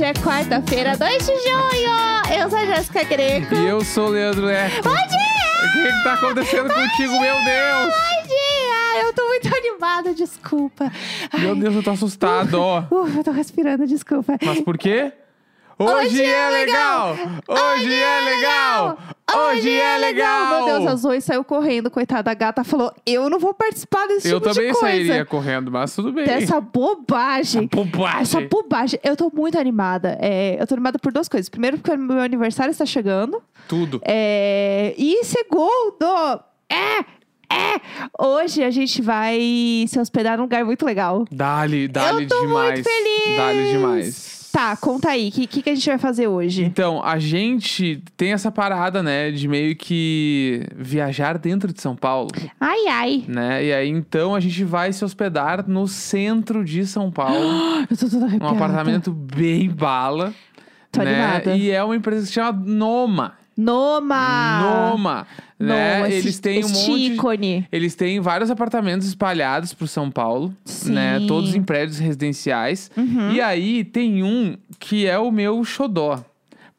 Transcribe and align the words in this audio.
Hoje 0.00 0.08
é 0.08 0.14
quarta-feira, 0.14 0.96
2 0.96 1.26
de 1.26 1.26
junho. 1.26 2.34
Eu 2.34 2.48
sou 2.48 2.58
a 2.58 2.64
Jéssica 2.64 3.04
Greco. 3.04 3.54
E 3.54 3.66
eu 3.66 3.84
sou 3.84 4.06
o 4.06 4.08
Leandro 4.08 4.46
Neco. 4.46 4.82
Bom 4.82 4.94
dia! 4.94 5.68
O 5.68 5.72
que, 5.72 5.92
que 5.92 6.02
tá 6.02 6.14
acontecendo 6.14 6.72
contigo, 6.72 7.20
meu 7.20 7.34
Deus? 7.44 7.92
Bom 7.92 8.26
dia! 8.26 9.04
Eu 9.04 9.12
tô 9.12 9.28
muito 9.28 9.54
animada, 9.54 10.14
desculpa. 10.14 10.90
Meu 11.38 11.54
Deus, 11.54 11.74
eu 11.74 11.82
tô 11.82 11.90
assustado, 11.90 12.54
ó. 12.54 12.84
Uf, 12.90 13.14
eu 13.14 13.22
tô 13.22 13.30
respirando, 13.30 13.86
desculpa. 13.86 14.38
Mas 14.42 14.62
por 14.62 14.78
quê? 14.78 15.12
Hoje, 15.82 16.22
é 16.22 16.50
legal! 16.50 17.16
Hoje 17.48 17.94
é 17.94 18.20
legal! 18.20 18.98
Hoje 19.34 19.70
é 19.70 19.96
legal! 19.98 20.66
Meu 20.66 20.78
Deus, 20.80 20.86
a 20.86 20.96
Zoe 20.96 21.20
saiu 21.22 21.42
correndo, 21.42 21.90
coitada. 21.90 22.30
A 22.30 22.34
gata 22.34 22.62
falou: 22.62 22.92
Eu 23.06 23.30
não 23.30 23.38
vou 23.38 23.54
participar 23.54 24.06
desse 24.06 24.28
Eu 24.28 24.40
tipo 24.40 24.52
também 24.52 24.72
de 24.72 24.78
coisa. 24.78 24.96
sairia 25.06 25.24
correndo, 25.24 25.70
mas 25.70 25.94
tudo 25.94 26.12
bem. 26.12 26.26
Dessa 26.26 26.60
bobagem. 26.60 27.66
bobagem. 27.72 28.20
Essa 28.20 28.40
bobagem. 28.42 29.00
Eu 29.02 29.16
tô 29.16 29.30
muito 29.34 29.58
animada. 29.58 30.18
É, 30.20 30.60
eu 30.60 30.66
tô 30.66 30.74
animada 30.74 30.98
por 30.98 31.12
duas 31.12 31.28
coisas. 31.28 31.48
Primeiro, 31.48 31.78
porque 31.78 31.92
o 31.92 31.98
meu 31.98 32.20
aniversário 32.20 32.72
está 32.72 32.84
chegando. 32.84 33.42
Tudo. 33.66 34.02
É, 34.04 34.94
e 34.98 35.24
segundo, 35.24 36.40
é, 36.68 36.98
é, 37.50 37.80
hoje 38.20 38.62
a 38.62 38.70
gente 38.70 39.00
vai 39.00 39.38
se 39.88 39.98
hospedar 39.98 40.36
num 40.36 40.42
lugar 40.42 40.62
muito 40.64 40.84
legal. 40.84 41.24
Dá-lhe, 41.30 41.88
dá-lhe 41.88 42.24
Eu 42.24 42.28
tô 42.28 42.40
demais. 42.40 42.72
muito 42.74 42.84
feliz. 42.84 43.36
Dá-lhe 43.38 43.70
demais. 43.72 44.39
Tá, 44.52 44.76
conta 44.76 45.10
aí, 45.10 45.28
o 45.28 45.32
que, 45.32 45.46
que, 45.46 45.62
que 45.62 45.70
a 45.70 45.74
gente 45.74 45.88
vai 45.88 45.98
fazer 45.98 46.26
hoje? 46.26 46.64
Então, 46.64 47.02
a 47.04 47.18
gente 47.18 48.02
tem 48.16 48.32
essa 48.32 48.50
parada, 48.50 49.02
né, 49.02 49.30
de 49.30 49.46
meio 49.46 49.76
que 49.76 50.66
viajar 50.76 51.38
dentro 51.38 51.72
de 51.72 51.80
São 51.80 51.94
Paulo, 51.94 52.30
Ai, 52.58 52.86
ai. 52.88 53.24
né? 53.28 53.64
E 53.64 53.72
aí, 53.72 53.88
então, 53.88 54.34
a 54.34 54.40
gente 54.40 54.64
vai 54.64 54.92
se 54.92 55.04
hospedar 55.04 55.68
no 55.68 55.86
centro 55.86 56.64
de 56.64 56.86
São 56.86 57.10
Paulo, 57.10 57.38
Eu 57.90 57.96
tô 57.96 58.08
toda 58.08 58.26
arrepiada. 58.26 58.54
apartamento 58.54 59.12
bem 59.12 59.70
bala. 59.70 60.34
Tô 60.90 61.02
né? 61.02 61.10
animada. 61.10 61.56
E 61.56 61.70
é 61.70 61.82
uma 61.84 61.94
empresa 61.94 62.22
que 62.22 62.26
se 62.28 62.32
chama 62.32 62.52
Noma. 62.52 63.34
Noma! 63.60 64.60
Noma. 64.90 65.26
Né? 65.58 65.98
Noma, 65.98 66.08
Eles 66.08 66.40
têm 66.40 66.64
um 66.64 66.68
monte. 66.68 66.90
ícone. 67.12 67.68
Eles 67.70 67.94
têm 67.94 68.18
vários 68.18 68.50
apartamentos 68.50 69.06
espalhados 69.06 69.74
por 69.74 69.86
São 69.86 70.10
Paulo, 70.10 70.54
né? 70.86 71.18
Sim. 71.20 71.26
Todos 71.26 71.54
em 71.54 71.62
prédios 71.62 71.98
residenciais. 71.98 72.90
Uhum. 72.96 73.32
E 73.32 73.40
aí 73.42 73.84
tem 73.84 74.22
um 74.22 74.56
que 74.78 75.06
é 75.06 75.18
o 75.18 75.30
meu 75.30 75.62
xodó. 75.64 76.24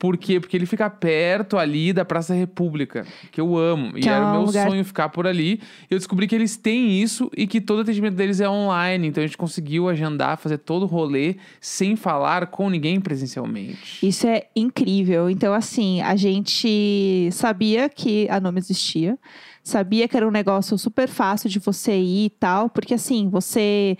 Por 0.01 0.17
quê? 0.17 0.39
Porque 0.39 0.57
ele 0.57 0.65
fica 0.65 0.89
perto 0.89 1.59
ali 1.59 1.93
da 1.93 2.03
Praça 2.03 2.33
República, 2.33 3.05
que 3.31 3.39
eu 3.39 3.55
amo. 3.55 3.95
E 3.95 4.01
Que 4.01 4.09
é 4.09 4.13
era 4.13 4.25
o 4.25 4.29
um 4.29 4.31
meu 4.31 4.41
lugar- 4.41 4.67
sonho 4.67 4.83
ficar 4.83 5.09
por 5.09 5.27
ali. 5.27 5.61
Eu 5.91 5.97
descobri 5.99 6.25
que 6.27 6.33
eles 6.33 6.57
têm 6.57 6.99
isso 6.99 7.29
e 7.37 7.45
que 7.45 7.61
todo 7.61 7.83
atendimento 7.83 8.15
deles 8.15 8.39
é 8.41 8.49
online. 8.49 9.07
Então 9.07 9.23
a 9.23 9.27
gente 9.27 9.37
conseguiu 9.37 9.87
agendar, 9.87 10.37
fazer 10.39 10.57
todo 10.57 10.83
o 10.83 10.85
rolê 10.87 11.35
sem 11.59 11.95
falar 11.95 12.47
com 12.47 12.67
ninguém 12.67 12.99
presencialmente. 12.99 14.03
Isso 14.03 14.25
é 14.25 14.47
incrível. 14.55 15.29
Então, 15.29 15.53
assim, 15.53 16.01
a 16.01 16.15
gente 16.15 17.29
sabia 17.31 17.87
que 17.87 18.27
a 18.31 18.39
Noma 18.39 18.57
existia, 18.57 19.19
sabia 19.63 20.07
que 20.07 20.17
era 20.17 20.27
um 20.27 20.31
negócio 20.31 20.75
super 20.79 21.07
fácil 21.07 21.47
de 21.47 21.59
você 21.59 21.95
ir 21.95 22.25
e 22.25 22.29
tal, 22.31 22.71
porque 22.71 22.95
assim, 22.95 23.29
você 23.29 23.95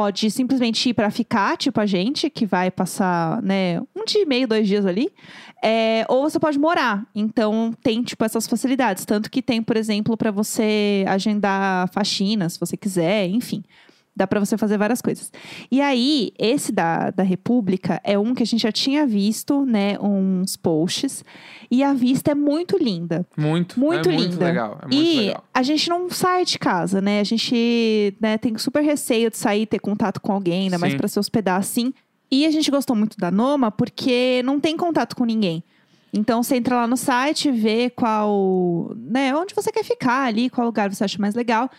pode 0.00 0.30
simplesmente 0.30 0.88
ir 0.88 0.94
para 0.94 1.10
ficar, 1.10 1.58
tipo 1.58 1.78
a 1.78 1.84
gente, 1.84 2.30
que 2.30 2.46
vai 2.46 2.70
passar, 2.70 3.42
né, 3.42 3.78
um 3.94 4.02
dia 4.06 4.22
e 4.22 4.24
meio, 4.24 4.48
dois 4.48 4.66
dias 4.66 4.86
ali, 4.86 5.12
é, 5.62 6.06
ou 6.08 6.22
você 6.22 6.40
pode 6.40 6.58
morar. 6.58 7.06
Então, 7.14 7.74
tem, 7.82 8.02
tipo, 8.02 8.24
essas 8.24 8.46
facilidades. 8.46 9.04
Tanto 9.04 9.30
que 9.30 9.42
tem, 9.42 9.62
por 9.62 9.76
exemplo, 9.76 10.16
para 10.16 10.30
você 10.30 11.04
agendar 11.06 11.86
faxina, 11.92 12.48
se 12.48 12.58
você 12.58 12.78
quiser, 12.78 13.28
enfim. 13.28 13.62
Dá 14.20 14.26
para 14.26 14.38
você 14.38 14.58
fazer 14.58 14.76
várias 14.76 15.00
coisas. 15.00 15.32
E 15.70 15.80
aí, 15.80 16.30
esse 16.38 16.72
da, 16.72 17.08
da 17.08 17.22
República 17.22 17.98
é 18.04 18.18
um 18.18 18.34
que 18.34 18.42
a 18.42 18.46
gente 18.46 18.60
já 18.60 18.70
tinha 18.70 19.06
visto, 19.06 19.64
né? 19.64 19.98
Uns 19.98 20.58
posts. 20.58 21.24
E 21.70 21.82
a 21.82 21.94
vista 21.94 22.32
é 22.32 22.34
muito 22.34 22.76
linda. 22.76 23.26
Muito, 23.34 23.80
Muito 23.80 24.10
é 24.10 24.12
muito 24.12 24.32
linda. 24.32 24.44
legal. 24.44 24.78
É 24.82 24.94
muito 24.94 24.94
e 24.94 25.20
legal. 25.20 25.44
a 25.54 25.62
gente 25.62 25.88
não 25.88 26.10
sai 26.10 26.44
de 26.44 26.58
casa, 26.58 27.00
né? 27.00 27.20
A 27.20 27.24
gente 27.24 28.14
né, 28.20 28.36
tem 28.36 28.58
super 28.58 28.82
receio 28.82 29.30
de 29.30 29.38
sair, 29.38 29.64
ter 29.64 29.78
contato 29.78 30.20
com 30.20 30.32
alguém, 30.32 30.64
ainda 30.64 30.76
mais 30.76 30.92
Sim. 30.92 30.98
para 30.98 31.08
se 31.08 31.18
hospedar 31.18 31.58
assim. 31.58 31.94
E 32.30 32.44
a 32.44 32.50
gente 32.50 32.70
gostou 32.70 32.94
muito 32.94 33.16
da 33.16 33.30
Noma 33.30 33.70
porque 33.70 34.42
não 34.44 34.60
tem 34.60 34.76
contato 34.76 35.16
com 35.16 35.24
ninguém. 35.24 35.64
Então 36.12 36.42
você 36.42 36.56
entra 36.56 36.76
lá 36.76 36.86
no 36.86 36.96
site, 36.98 37.50
vê 37.50 37.88
qual, 37.88 38.92
né, 38.96 39.34
onde 39.34 39.54
você 39.54 39.72
quer 39.72 39.82
ficar 39.82 40.24
ali, 40.24 40.50
qual 40.50 40.66
lugar 40.66 40.92
você 40.92 41.04
acha 41.04 41.18
mais 41.18 41.34
legal. 41.34 41.70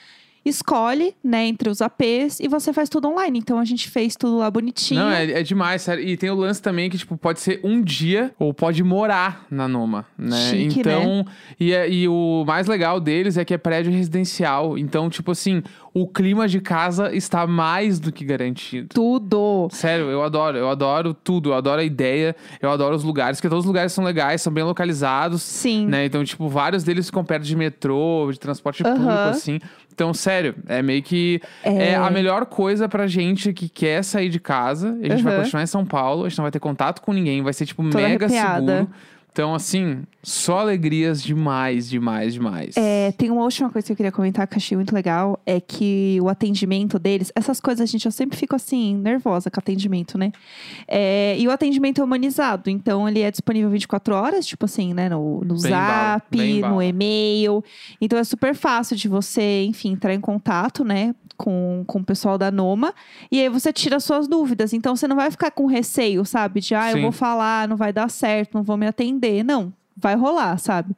Escolhe, 0.43 1.15
né, 1.23 1.45
entre 1.45 1.69
os 1.69 1.81
APs 1.81 2.39
e 2.39 2.47
você 2.47 2.73
faz 2.73 2.89
tudo 2.89 3.07
online. 3.07 3.37
Então 3.37 3.59
a 3.59 3.65
gente 3.65 3.89
fez 3.89 4.15
tudo 4.15 4.37
lá 4.37 4.49
bonitinho. 4.49 4.99
Não, 4.99 5.11
é, 5.11 5.31
é 5.39 5.43
demais, 5.43 5.83
sério. 5.83 6.03
E 6.03 6.17
tem 6.17 6.31
o 6.31 6.35
lance 6.35 6.59
também 6.61 6.89
que, 6.89 6.97
tipo, 6.97 7.15
pode 7.15 7.39
ser 7.39 7.59
um 7.63 7.81
dia 7.81 8.33
ou 8.39 8.51
pode 8.53 8.83
morar 8.83 9.45
na 9.51 9.67
Noma, 9.67 10.05
né? 10.17 10.35
Chique, 10.49 10.79
então, 10.79 11.25
e, 11.59 11.71
é- 11.73 11.87
e 11.89 12.07
o 12.07 12.43
mais 12.45 12.65
legal 12.65 12.99
deles 12.99 13.37
é 13.37 13.45
que 13.45 13.53
é 13.53 13.57
prédio 13.57 13.91
residencial. 13.91 14.77
Então, 14.79 15.09
tipo 15.11 15.29
assim, 15.31 15.61
o 15.93 16.07
clima 16.07 16.47
de 16.47 16.59
casa 16.59 17.13
está 17.15 17.45
mais 17.45 17.99
do 17.99 18.11
que 18.11 18.25
garantido. 18.25 18.87
Tudo. 18.95 19.67
Sério, 19.71 20.05
eu 20.09 20.23
adoro, 20.23 20.57
eu 20.57 20.69
adoro 20.69 21.13
tudo, 21.13 21.49
eu 21.49 21.53
adoro 21.53 21.81
a 21.81 21.83
ideia, 21.83 22.35
eu 22.59 22.71
adoro 22.71 22.95
os 22.95 23.03
lugares, 23.03 23.37
porque 23.39 23.49
todos 23.49 23.63
os 23.63 23.67
lugares 23.67 23.91
são 23.91 24.03
legais, 24.03 24.41
são 24.41 24.51
bem 24.51 24.63
localizados, 24.63 25.41
Sim. 25.43 25.85
né? 25.85 26.05
Então, 26.05 26.23
tipo, 26.23 26.47
vários 26.49 26.83
deles 26.83 27.05
ficam 27.05 27.23
perto 27.23 27.43
de 27.43 27.55
metrô, 27.55 28.27
de 28.31 28.39
transporte 28.39 28.81
Aham. 28.83 28.95
público, 28.95 29.27
assim. 29.29 29.59
Então, 29.93 30.13
sério, 30.13 30.55
é 30.67 30.81
meio 30.81 31.03
que 31.03 31.41
É. 31.63 31.89
é, 31.89 31.95
a 31.95 32.09
melhor 32.09 32.45
coisa 32.45 32.87
pra 32.89 33.07
gente 33.07 33.51
que 33.53 33.67
quer 33.69 34.03
sair 34.03 34.29
de 34.29 34.39
casa. 34.39 34.97
A 35.01 35.09
gente 35.09 35.21
vai 35.23 35.33
Aham. 35.33 35.43
continuar 35.43 35.63
em 35.63 35.67
São 35.67 35.85
Paulo, 35.85 36.25
a 36.25 36.29
gente 36.29 36.37
não 36.37 36.43
vai 36.43 36.51
ter 36.51 36.59
contato 36.59 37.01
com 37.01 37.11
ninguém, 37.13 37.41
vai 37.41 37.53
ser, 37.53 37.65
tipo, 37.65 37.83
Toda 37.83 37.97
mega 37.97 38.25
arrepiada. 38.25 38.77
seguro. 38.77 38.89
Então, 39.31 39.55
assim, 39.55 40.03
só 40.21 40.59
alegrias 40.59 41.23
demais, 41.23 41.89
demais, 41.89 42.33
demais. 42.33 42.75
É, 42.75 43.13
tem 43.13 43.31
uma 43.31 43.43
última 43.43 43.69
coisa 43.69 43.85
que 43.85 43.93
eu 43.93 43.95
queria 43.95 44.11
comentar 44.11 44.45
que 44.45 44.55
eu 44.55 44.57
achei 44.57 44.75
muito 44.75 44.93
legal, 44.93 45.39
é 45.45 45.59
que 45.59 46.19
o 46.21 46.27
atendimento 46.27 46.99
deles, 46.99 47.31
essas 47.33 47.61
coisas, 47.61 47.89
gente, 47.89 48.05
eu 48.05 48.11
sempre 48.11 48.37
fico 48.37 48.55
assim, 48.55 48.95
nervosa 48.97 49.49
com 49.49 49.59
atendimento, 49.59 50.17
né? 50.17 50.33
É, 50.85 51.37
e 51.39 51.47
o 51.47 51.51
atendimento 51.51 52.01
é 52.01 52.03
humanizado, 52.03 52.69
então 52.69 53.07
ele 53.07 53.21
é 53.21 53.31
disponível 53.31 53.69
24 53.69 54.13
horas, 54.13 54.45
tipo 54.45 54.65
assim, 54.65 54.93
né? 54.93 55.07
No, 55.07 55.39
no 55.41 55.55
Bem 55.55 55.71
zap, 55.71 56.61
bala. 56.61 56.73
no 56.75 56.83
e-mail. 56.83 57.63
Então 58.01 58.19
é 58.19 58.23
super 58.25 58.53
fácil 58.53 58.97
de 58.97 59.07
você, 59.07 59.63
enfim, 59.63 59.93
entrar 59.93 60.13
em 60.13 60.21
contato, 60.21 60.83
né? 60.83 61.15
Com, 61.37 61.83
com 61.87 61.99
o 61.99 62.03
pessoal 62.03 62.37
da 62.37 62.51
Noma. 62.51 62.93
E 63.31 63.39
aí 63.39 63.49
você 63.49 63.73
tira 63.73 63.95
as 63.95 64.03
suas 64.03 64.27
dúvidas. 64.27 64.73
Então 64.73 64.95
você 64.95 65.07
não 65.07 65.15
vai 65.15 65.31
ficar 65.31 65.49
com 65.49 65.65
receio, 65.65 66.23
sabe? 66.23 66.59
De, 66.59 66.75
ah, 66.75 66.91
eu 66.91 66.97
Sim. 66.97 67.01
vou 67.01 67.11
falar, 67.11 67.67
não 67.67 67.75
vai 67.75 67.91
dar 67.91 68.09
certo, 68.09 68.53
não 68.53 68.61
vou 68.61 68.77
me 68.77 68.85
atender. 68.85 69.20
Não, 69.43 69.73
vai 69.95 70.15
rolar, 70.15 70.57
sabe? 70.57 70.95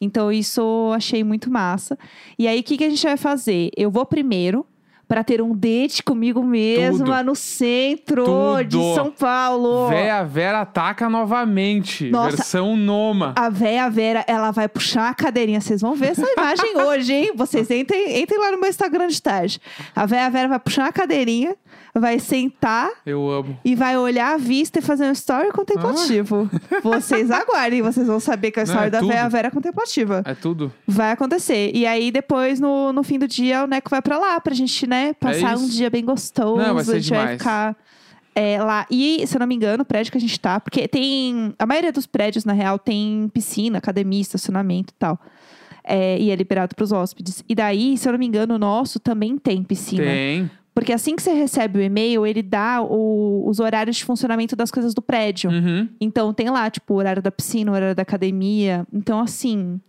Então, 0.00 0.30
isso 0.30 0.60
eu 0.60 0.92
achei 0.92 1.24
muito 1.24 1.50
massa. 1.50 1.98
E 2.38 2.46
aí, 2.46 2.60
o 2.60 2.62
que, 2.62 2.76
que 2.76 2.84
a 2.84 2.90
gente 2.90 3.04
vai 3.04 3.16
fazer? 3.16 3.70
Eu 3.76 3.90
vou 3.90 4.04
primeiro 4.04 4.66
para 5.06 5.22
ter 5.22 5.40
um 5.40 5.54
date 5.54 6.02
comigo 6.02 6.42
mesmo 6.42 6.98
Tudo. 6.98 7.10
lá 7.10 7.22
no 7.22 7.34
centro 7.34 8.24
de 8.64 8.76
Tudo. 8.76 8.94
São 8.94 9.10
Paulo. 9.10 9.88
Véia 9.88 10.22
Vera 10.24 10.62
ataca 10.62 11.08
novamente. 11.08 12.10
Nossa. 12.10 12.36
Versão 12.36 12.76
Noma. 12.76 13.34
A 13.36 13.48
véia 13.48 13.88
Vera, 13.90 14.24
ela 14.26 14.50
vai 14.50 14.68
puxar 14.68 15.10
a 15.10 15.14
cadeirinha. 15.14 15.60
Vocês 15.60 15.80
vão 15.80 15.94
ver 15.94 16.12
essa 16.12 16.26
imagem 16.26 16.76
hoje, 16.80 17.12
hein? 17.12 17.32
Vocês 17.34 17.70
entrem, 17.70 18.20
entrem 18.20 18.40
lá 18.40 18.50
no 18.50 18.58
meu 18.58 18.68
Instagram 18.68 19.08
de 19.08 19.20
tarde. 19.20 19.60
A 19.94 20.06
véia 20.06 20.30
Vera 20.30 20.48
vai 20.48 20.58
puxar 20.58 20.86
a 20.86 20.92
cadeirinha, 20.92 21.54
vai 21.96 22.18
sentar 22.18 22.90
Eu 23.06 23.30
amo. 23.30 23.56
e 23.64 23.74
vai 23.76 23.96
olhar 23.96 24.34
a 24.34 24.36
vista 24.36 24.80
e 24.80 24.82
fazer 24.82 25.04
um 25.04 25.12
story 25.12 25.50
contemplativo. 25.52 26.50
Vocês 26.82 27.30
aguardem, 27.30 27.82
vocês 27.82 28.06
vão 28.06 28.18
saber 28.18 28.50
que 28.50 28.58
a 28.58 28.64
Não, 28.64 28.66
história 28.70 28.88
é 28.88 28.90
da 28.90 28.98
tudo. 28.98 29.08
véia 29.10 29.28
Vera 29.28 29.48
é 29.48 29.50
contemplativa. 29.50 30.22
É 30.24 30.34
tudo. 30.34 30.72
Vai 30.86 31.12
acontecer. 31.12 31.70
E 31.74 31.86
aí, 31.86 32.10
depois, 32.10 32.58
no, 32.58 32.92
no 32.92 33.02
fim 33.02 33.18
do 33.18 33.28
dia, 33.28 33.64
o 33.64 33.66
Neco 33.66 33.88
vai 33.88 34.02
pra 34.02 34.18
lá 34.18 34.40
pra 34.40 34.54
gente, 34.54 34.86
né, 34.86 35.12
passar 35.14 35.56
um 35.56 35.64
isso. 35.64 35.72
dia 35.72 35.88
bem 35.88 36.04
gostoso. 36.04 36.56
Não, 36.60 36.74
vai 36.74 36.84
ser 36.84 36.90
a 36.92 36.98
gente 36.98 37.10
vai 37.10 37.18
demais. 37.20 37.38
ficar 37.38 37.76
é, 38.34 38.60
lá. 38.62 38.86
E, 38.90 39.24
se 39.26 39.36
eu 39.36 39.40
não 39.40 39.46
me 39.46 39.54
engano, 39.54 39.82
o 39.82 39.86
prédio 39.86 40.10
que 40.10 40.18
a 40.18 40.20
gente 40.20 40.38
tá, 40.40 40.58
porque 40.58 40.88
tem. 40.88 41.54
A 41.58 41.64
maioria 41.64 41.92
dos 41.92 42.06
prédios, 42.06 42.44
na 42.44 42.52
real, 42.52 42.78
tem 42.78 43.30
piscina, 43.32 43.78
academia, 43.78 44.20
estacionamento 44.20 44.92
e 44.92 44.96
tal. 44.98 45.18
É, 45.84 46.18
e 46.18 46.30
é 46.30 46.34
liberado 46.34 46.74
pros 46.74 46.90
hóspedes. 46.92 47.44
E 47.48 47.54
daí, 47.54 47.96
se 47.96 48.08
eu 48.08 48.12
não 48.12 48.18
me 48.18 48.26
engano, 48.26 48.54
o 48.54 48.58
nosso 48.58 48.98
também 48.98 49.36
tem 49.38 49.62
piscina. 49.62 50.02
Tem. 50.04 50.50
Porque 50.74 50.92
assim 50.92 51.14
que 51.14 51.22
você 51.22 51.32
recebe 51.32 51.78
o 51.78 51.82
e-mail, 51.82 52.26
ele 52.26 52.42
dá 52.42 52.82
o- 52.82 53.44
os 53.48 53.60
horários 53.60 53.96
de 53.96 54.04
funcionamento 54.04 54.56
das 54.56 54.70
coisas 54.72 54.92
do 54.92 55.00
prédio. 55.00 55.50
Uhum. 55.50 55.88
Então 56.00 56.34
tem 56.34 56.50
lá, 56.50 56.68
tipo, 56.68 56.94
o 56.94 56.96
horário 56.96 57.22
da 57.22 57.30
piscina, 57.30 57.70
o 57.70 57.74
horário 57.74 57.94
da 57.94 58.02
academia. 58.02 58.84
Então, 58.92 59.20
assim. 59.20 59.80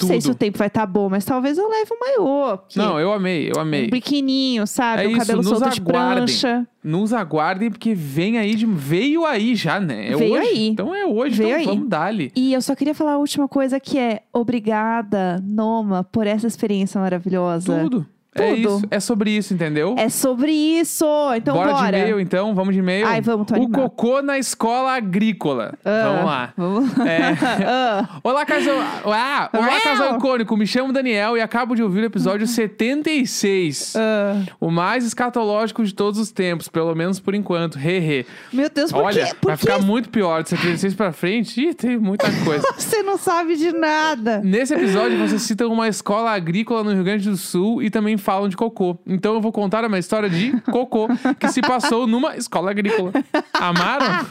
Não 0.00 0.06
sei 0.06 0.18
Tudo. 0.18 0.22
se 0.26 0.30
o 0.30 0.34
tempo 0.36 0.56
vai 0.56 0.68
estar 0.68 0.86
bom, 0.86 1.10
mas 1.10 1.24
talvez 1.24 1.58
eu 1.58 1.68
leve 1.68 1.90
um 1.92 1.98
maiô. 1.98 2.58
Não, 2.76 2.98
eu 2.98 3.12
amei, 3.12 3.50
eu 3.54 3.60
amei. 3.60 3.86
Um 3.88 3.90
biquininho, 3.90 4.64
sabe? 4.66 5.02
É 5.02 5.06
o 5.06 5.10
isso, 5.10 5.18
cabelo 5.18 5.42
solto 5.42 5.68
de 5.68 5.80
aguardem. 5.80 6.14
prancha. 6.24 6.66
Nos 6.82 7.12
aguardem, 7.12 7.70
porque 7.70 7.92
vem 7.92 8.38
aí, 8.38 8.54
de... 8.54 8.64
veio 8.66 9.26
aí 9.26 9.54
já, 9.56 9.80
né? 9.80 10.12
É 10.12 10.16
Veio 10.16 10.34
hoje. 10.34 10.48
aí. 10.48 10.68
Então 10.68 10.94
é 10.94 11.04
hoje, 11.04 11.38
Veio 11.38 11.48
então 11.50 11.58
aí. 11.60 11.66
vamos 11.66 11.88
dar-lhe. 11.88 12.32
E 12.36 12.52
eu 12.54 12.62
só 12.62 12.74
queria 12.76 12.94
falar 12.94 13.14
a 13.14 13.18
última 13.18 13.48
coisa 13.48 13.78
que 13.80 13.98
é 13.98 14.22
obrigada, 14.32 15.42
Noma, 15.44 16.04
por 16.04 16.26
essa 16.26 16.46
experiência 16.46 17.00
maravilhosa. 17.00 17.80
Tudo. 17.82 18.06
É 18.32 18.50
Tudo. 18.54 18.60
isso, 18.76 18.82
é 18.92 19.00
sobre 19.00 19.30
isso, 19.32 19.52
entendeu? 19.52 19.94
É 19.98 20.08
sobre 20.08 20.52
isso. 20.52 21.04
Então 21.36 21.54
bora, 21.56 21.72
bora. 21.72 21.90
de 21.90 21.98
e-mail, 21.98 22.20
então? 22.20 22.54
Vamos 22.54 22.72
de 22.74 22.78
e-mail? 22.78 23.04
Ai, 23.06 23.20
vamos, 23.20 23.44
tô 23.46 23.54
O 23.54 23.56
animada. 23.56 23.82
cocô 23.82 24.22
na 24.22 24.38
escola 24.38 24.92
agrícola. 24.92 25.74
Ah, 25.84 26.02
Vamos 26.08 26.24
lá. 26.24 26.52
Vamos 26.56 26.96
lá. 26.98 27.08
É. 27.08 27.20
Ah, 27.66 28.20
Olá, 28.22 28.44
casal. 28.46 28.76
Ah, 29.04 29.50
olá, 29.52 29.80
casal 29.80 30.16
icônico. 30.16 30.56
Me 30.56 30.66
chamo 30.66 30.92
Daniel 30.92 31.36
e 31.36 31.40
acabo 31.40 31.74
de 31.74 31.82
ouvir 31.82 32.02
o 32.02 32.04
episódio 32.04 32.46
76. 32.48 33.94
ah. 33.96 34.42
O 34.60 34.70
mais 34.70 35.04
escatológico 35.04 35.84
de 35.84 35.92
todos 35.94 36.18
os 36.20 36.30
tempos, 36.30 36.68
pelo 36.68 36.94
menos 36.94 37.18
por 37.20 37.34
enquanto. 37.34 37.78
Hehe. 37.78 38.26
Meu 38.52 38.70
Deus, 38.70 38.92
por 38.92 39.02
Olha, 39.04 39.26
quê? 39.26 39.34
Por 39.40 39.48
vai 39.48 39.56
que 39.56 39.60
ficar 39.62 39.78
muito 39.80 40.08
pior 40.08 40.42
de 40.42 40.50
76 40.50 40.94
pra 40.94 41.12
frente. 41.12 41.60
Ih, 41.60 41.74
tem 41.74 41.98
muita 41.98 42.30
coisa. 42.44 42.64
você 42.76 43.02
não 43.02 43.16
sabe 43.18 43.56
de 43.56 43.72
nada? 43.72 44.40
Nesse 44.44 44.74
episódio, 44.74 45.18
vocês 45.18 45.42
citam 45.42 45.72
uma 45.72 45.88
escola 45.88 46.30
agrícola 46.30 46.84
no 46.84 46.92
Rio 46.92 47.04
Grande 47.04 47.28
do 47.28 47.36
Sul 47.36 47.82
e 47.82 47.90
também 47.90 48.16
falam 48.20 48.48
de 48.48 48.56
cocô. 48.56 48.98
Então 49.06 49.34
eu 49.34 49.40
vou 49.40 49.50
contar 49.50 49.84
uma 49.84 49.98
história 49.98 50.30
de 50.30 50.52
cocô 50.70 51.08
que 51.38 51.48
se 51.48 51.60
passou 51.60 52.06
numa 52.06 52.36
escola 52.36 52.70
agrícola. 52.70 53.12
Amaram? 53.52 54.26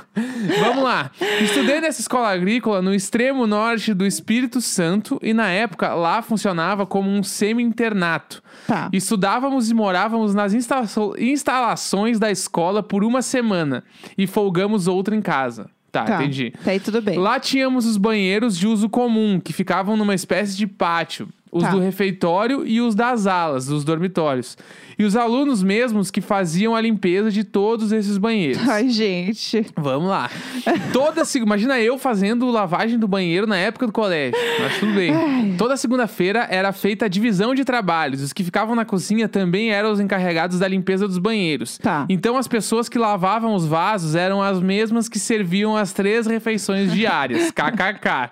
Vamos 0.59 0.83
lá. 0.83 1.11
Estudei 1.41 1.81
nessa 1.81 1.99
escola 2.01 2.29
agrícola 2.29 2.81
no 2.81 2.93
extremo 2.93 3.45
norte 3.45 3.93
do 3.93 4.05
Espírito 4.05 4.61
Santo 4.61 5.19
e 5.21 5.33
na 5.33 5.49
época 5.49 5.93
lá 5.93 6.21
funcionava 6.21 6.85
como 6.85 7.09
um 7.09 7.21
semi-internato. 7.23 8.41
Tá. 8.67 8.89
Estudávamos 8.93 9.69
e 9.69 9.73
morávamos 9.73 10.33
nas 10.33 10.53
insta- 10.53 10.83
instalações 11.17 12.19
da 12.19 12.29
escola 12.31 12.81
por 12.83 13.03
uma 13.03 13.21
semana 13.21 13.83
e 14.17 14.27
folgamos 14.27 14.87
outra 14.87 15.15
em 15.15 15.21
casa. 15.21 15.69
Tá, 15.91 16.03
Tá. 16.03 16.15
entendi. 16.21 16.53
Tá 16.63 16.69
aí 16.69 16.79
tudo 16.79 17.01
bem. 17.01 17.17
Lá 17.17 17.39
tínhamos 17.39 17.87
os 17.87 17.97
banheiros 17.97 18.55
de 18.55 18.67
uso 18.67 18.87
comum, 18.87 19.39
que 19.39 19.51
ficavam 19.51 19.97
numa 19.97 20.13
espécie 20.13 20.55
de 20.55 20.67
pátio. 20.67 21.27
Os 21.51 21.63
Tá. 21.63 21.71
do 21.71 21.79
refeitório 21.79 22.65
e 22.65 22.79
os 22.79 22.93
das 22.93 23.25
alas, 23.25 23.65
dos 23.65 23.83
dormitórios. 23.83 24.55
E 24.99 25.03
os 25.03 25.15
alunos 25.15 25.63
mesmos 25.63 26.11
que 26.11 26.19
faziam 26.19 26.75
a 26.75 26.81
limpeza 26.81 27.31
de 27.31 27.43
todos 27.45 27.91
esses 27.93 28.17
banheiros. 28.17 28.67
Ai, 28.67 28.89
gente. 28.89 29.65
Vamos 29.75 30.09
lá. 30.09 30.29
Toda 30.91 31.23
seg- 31.23 31.41
Imagina 31.43 31.79
eu 31.79 31.97
fazendo 31.97 32.51
lavagem 32.51 32.99
do 32.99 33.07
banheiro 33.07 33.47
na 33.47 33.55
época 33.57 33.87
do 33.87 33.93
colégio. 33.93 34.37
Mas 34.59 34.77
tudo 34.77 34.93
bem. 34.93 35.11
Ai. 35.15 35.55
Toda 35.57 35.77
segunda-feira 35.77 36.45
era 36.51 36.71
feita 36.73 37.05
a 37.05 37.07
divisão 37.07 37.55
de 37.55 37.63
trabalhos. 37.63 38.21
Os 38.21 38.33
que 38.33 38.43
ficavam 38.43 38.75
na 38.75 38.83
cozinha 38.83 39.29
também 39.29 39.71
eram 39.71 39.91
os 39.91 39.99
encarregados 40.01 40.59
da 40.59 40.67
limpeza 40.67 41.07
dos 41.07 41.17
banheiros. 41.17 41.77
Tá. 41.77 42.05
Então 42.09 42.37
as 42.37 42.47
pessoas 42.47 42.89
que 42.89 42.97
lavavam 42.99 43.55
os 43.55 43.65
vasos 43.65 44.15
eram 44.15 44.41
as 44.41 44.59
mesmas 44.61 45.07
que 45.07 45.17
serviam 45.17 45.77
as 45.77 45.93
três 45.93 46.27
refeições 46.27 46.91
diárias. 46.91 47.51
KKK. 47.55 48.31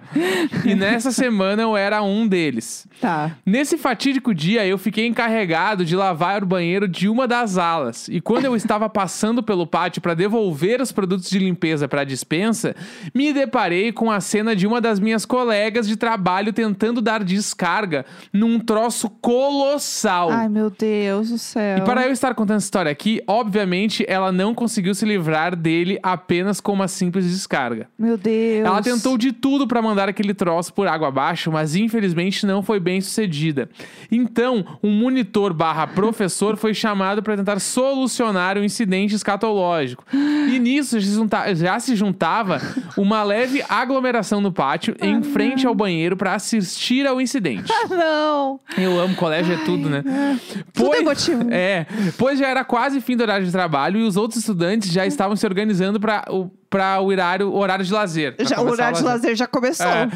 E 0.66 0.76
nessa 0.76 1.12
semana 1.14 1.62
eu 1.64 1.78
era 1.78 2.04
um 2.04 2.28
deles. 2.28 2.86
Tá. 3.00 3.07
Nesse 3.46 3.78
fatídico 3.78 4.34
dia, 4.34 4.66
eu 4.66 4.78
fiquei 4.78 5.08
encarregado 5.08 5.86
de 5.86 5.96
lavar 5.96 6.44
o 6.44 6.46
banheiro 6.46 6.88
de 6.88 7.08
uma 7.08 7.28
das 7.28 7.58
alas. 7.58 8.08
E 8.08 8.20
quando 8.20 8.46
eu 8.46 8.56
estava 8.56 8.90
passando 8.90 9.42
pelo 9.42 9.66
pátio 9.66 10.02
para 10.02 10.14
devolver 10.14 10.82
os 10.82 10.92
produtos 10.92 11.30
de 11.30 11.40
limpeza 11.40 11.88
para 11.88 12.02
a 12.02 12.06
dispensa, 12.06 12.76
me 13.14 13.32
deparei 13.32 13.92
com 13.92 14.12
a 14.12 14.20
cena 14.20 14.56
de 14.56 14.68
uma 14.68 14.82
das 14.82 15.00
minhas 15.00 15.26
colegas 15.26 15.88
de 15.88 15.96
trabalho 15.96 16.52
tentando 16.52 17.02
dar 17.02 17.24
descarga 17.24 18.06
num 18.34 18.60
troço 18.60 19.10
colossal. 19.10 20.30
Ai, 20.30 20.50
meu 20.50 20.70
Deus 20.70 21.30
do 21.30 21.38
céu. 21.38 21.78
E 21.78 21.82
para 21.82 22.06
eu 22.06 22.12
estar 22.12 22.34
contando 22.34 22.58
essa 22.58 22.66
história 22.66 22.92
aqui, 22.92 23.22
obviamente 23.28 24.06
ela 24.08 24.32
não 24.32 24.54
conseguiu 24.54 24.94
se 24.94 25.06
livrar 25.06 25.56
dele 25.56 26.00
apenas 26.04 26.60
com 26.60 26.74
uma 26.74 26.88
simples 26.88 27.26
descarga. 27.30 27.88
Meu 27.98 28.18
Deus. 28.18 28.66
Ela 28.66 28.82
tentou 28.82 29.18
de 29.18 29.32
tudo 29.32 29.68
pra 29.68 29.82
mandar 29.82 30.10
aquele 30.10 30.34
troço 30.34 30.74
por 30.74 30.88
água 30.88 31.08
abaixo, 31.08 31.52
mas 31.52 31.76
infelizmente 31.76 32.46
não 32.46 32.62
foi 32.62 32.80
bem 32.80 32.97
sucedida. 33.02 33.70
Então, 34.12 34.66
um 34.84 34.92
monitor 34.92 35.54
barra 35.54 35.88
professor 35.88 36.58
foi 36.58 36.74
chamado 36.74 37.22
para 37.22 37.36
tentar 37.36 37.60
solucionar 37.60 38.58
o 38.58 38.64
incidente 38.64 39.16
escatológico. 39.16 40.04
E 40.14 40.60
nisso 40.60 40.98
já 41.56 41.80
se 41.80 41.96
juntava 41.96 42.62
uma 42.96 43.24
leve 43.24 43.64
aglomeração 43.68 44.42
no 44.42 44.52
pátio 44.52 44.96
em 45.02 45.22
frente 45.24 45.66
ao 45.68 45.76
banheiro 45.76 46.16
para 46.16 46.34
assistir 46.36 47.06
ao 47.06 47.20
incidente. 47.22 47.72
Ah, 47.72 47.88
não. 47.88 48.60
Eu 48.78 49.00
amo, 49.00 49.16
colégio 49.16 49.54
é 49.54 49.58
tudo, 49.64 49.90
né? 49.90 50.04
Tudo 50.74 50.96
é 50.96 51.02
motivo. 51.02 51.48
É, 51.52 51.86
pois 52.18 52.40
já 52.40 52.48
era 52.48 52.64
quase 52.64 53.02
fim 53.02 53.16
do 53.16 53.22
horário 53.22 53.46
de 53.46 53.52
trabalho 53.52 54.00
e 54.00 54.04
os 54.04 54.18
outros 54.18 54.40
estudantes 54.40 54.92
já 54.92 55.06
estavam 55.06 55.36
se 55.36 55.46
organizando 55.46 56.00
para 56.00 56.26
o, 56.30 56.50
pra 56.70 57.00
o 57.00 57.08
horário, 57.08 57.54
horário 57.54 57.86
de 57.86 57.94
lazer. 57.94 58.36
Já, 58.40 58.60
o 58.62 58.68
horário 58.70 58.98
de 58.98 59.04
lazer 59.04 59.36
já 59.36 59.48
começou. 59.48 59.86
é. 59.88 60.10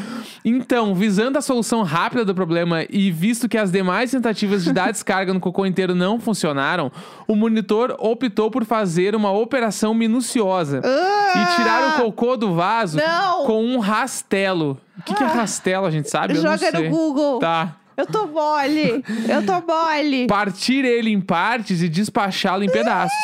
Então, 0.44 0.94
visando 0.94 1.38
a 1.38 1.40
solução 1.40 1.82
rápida 1.82 2.24
do 2.24 2.34
problema 2.34 2.84
e 2.90 3.10
visto 3.10 3.48
que 3.48 3.56
as 3.56 3.70
demais 3.70 4.10
tentativas 4.10 4.64
de 4.64 4.72
dar 4.72 4.90
descarga 4.92 5.32
no 5.32 5.40
cocô 5.40 5.64
inteiro 5.64 5.94
não 5.94 6.18
funcionaram, 6.20 6.90
o 7.28 7.34
monitor 7.36 7.94
optou 7.98 8.50
por 8.50 8.64
fazer 8.64 9.14
uma 9.14 9.30
operação 9.30 9.94
minuciosa 9.94 10.82
Ah! 10.84 11.32
e 11.52 11.56
tirar 11.56 11.88
o 11.98 12.02
cocô 12.02 12.36
do 12.36 12.54
vaso 12.54 12.98
Não! 12.98 13.46
com 13.46 13.64
um 13.64 13.78
rastelo. 13.78 14.78
O 14.98 15.02
que, 15.02 15.14
que 15.14 15.22
é 15.22 15.26
rastelo, 15.26 15.86
a 15.86 15.90
gente 15.90 16.10
sabe? 16.10 16.34
Joga 16.34 16.70
no 16.72 16.90
Google. 16.90 17.38
Tá. 17.38 17.76
Eu 17.96 18.06
tô 18.06 18.26
mole. 18.26 19.04
Eu 19.28 19.44
tô 19.44 19.52
mole. 19.66 20.26
Partir 20.26 20.84
ele 20.84 21.10
em 21.10 21.20
partes 21.20 21.82
e 21.82 21.88
despachá-lo 21.88 22.64
em 22.64 22.68
pedaços. 22.70 23.14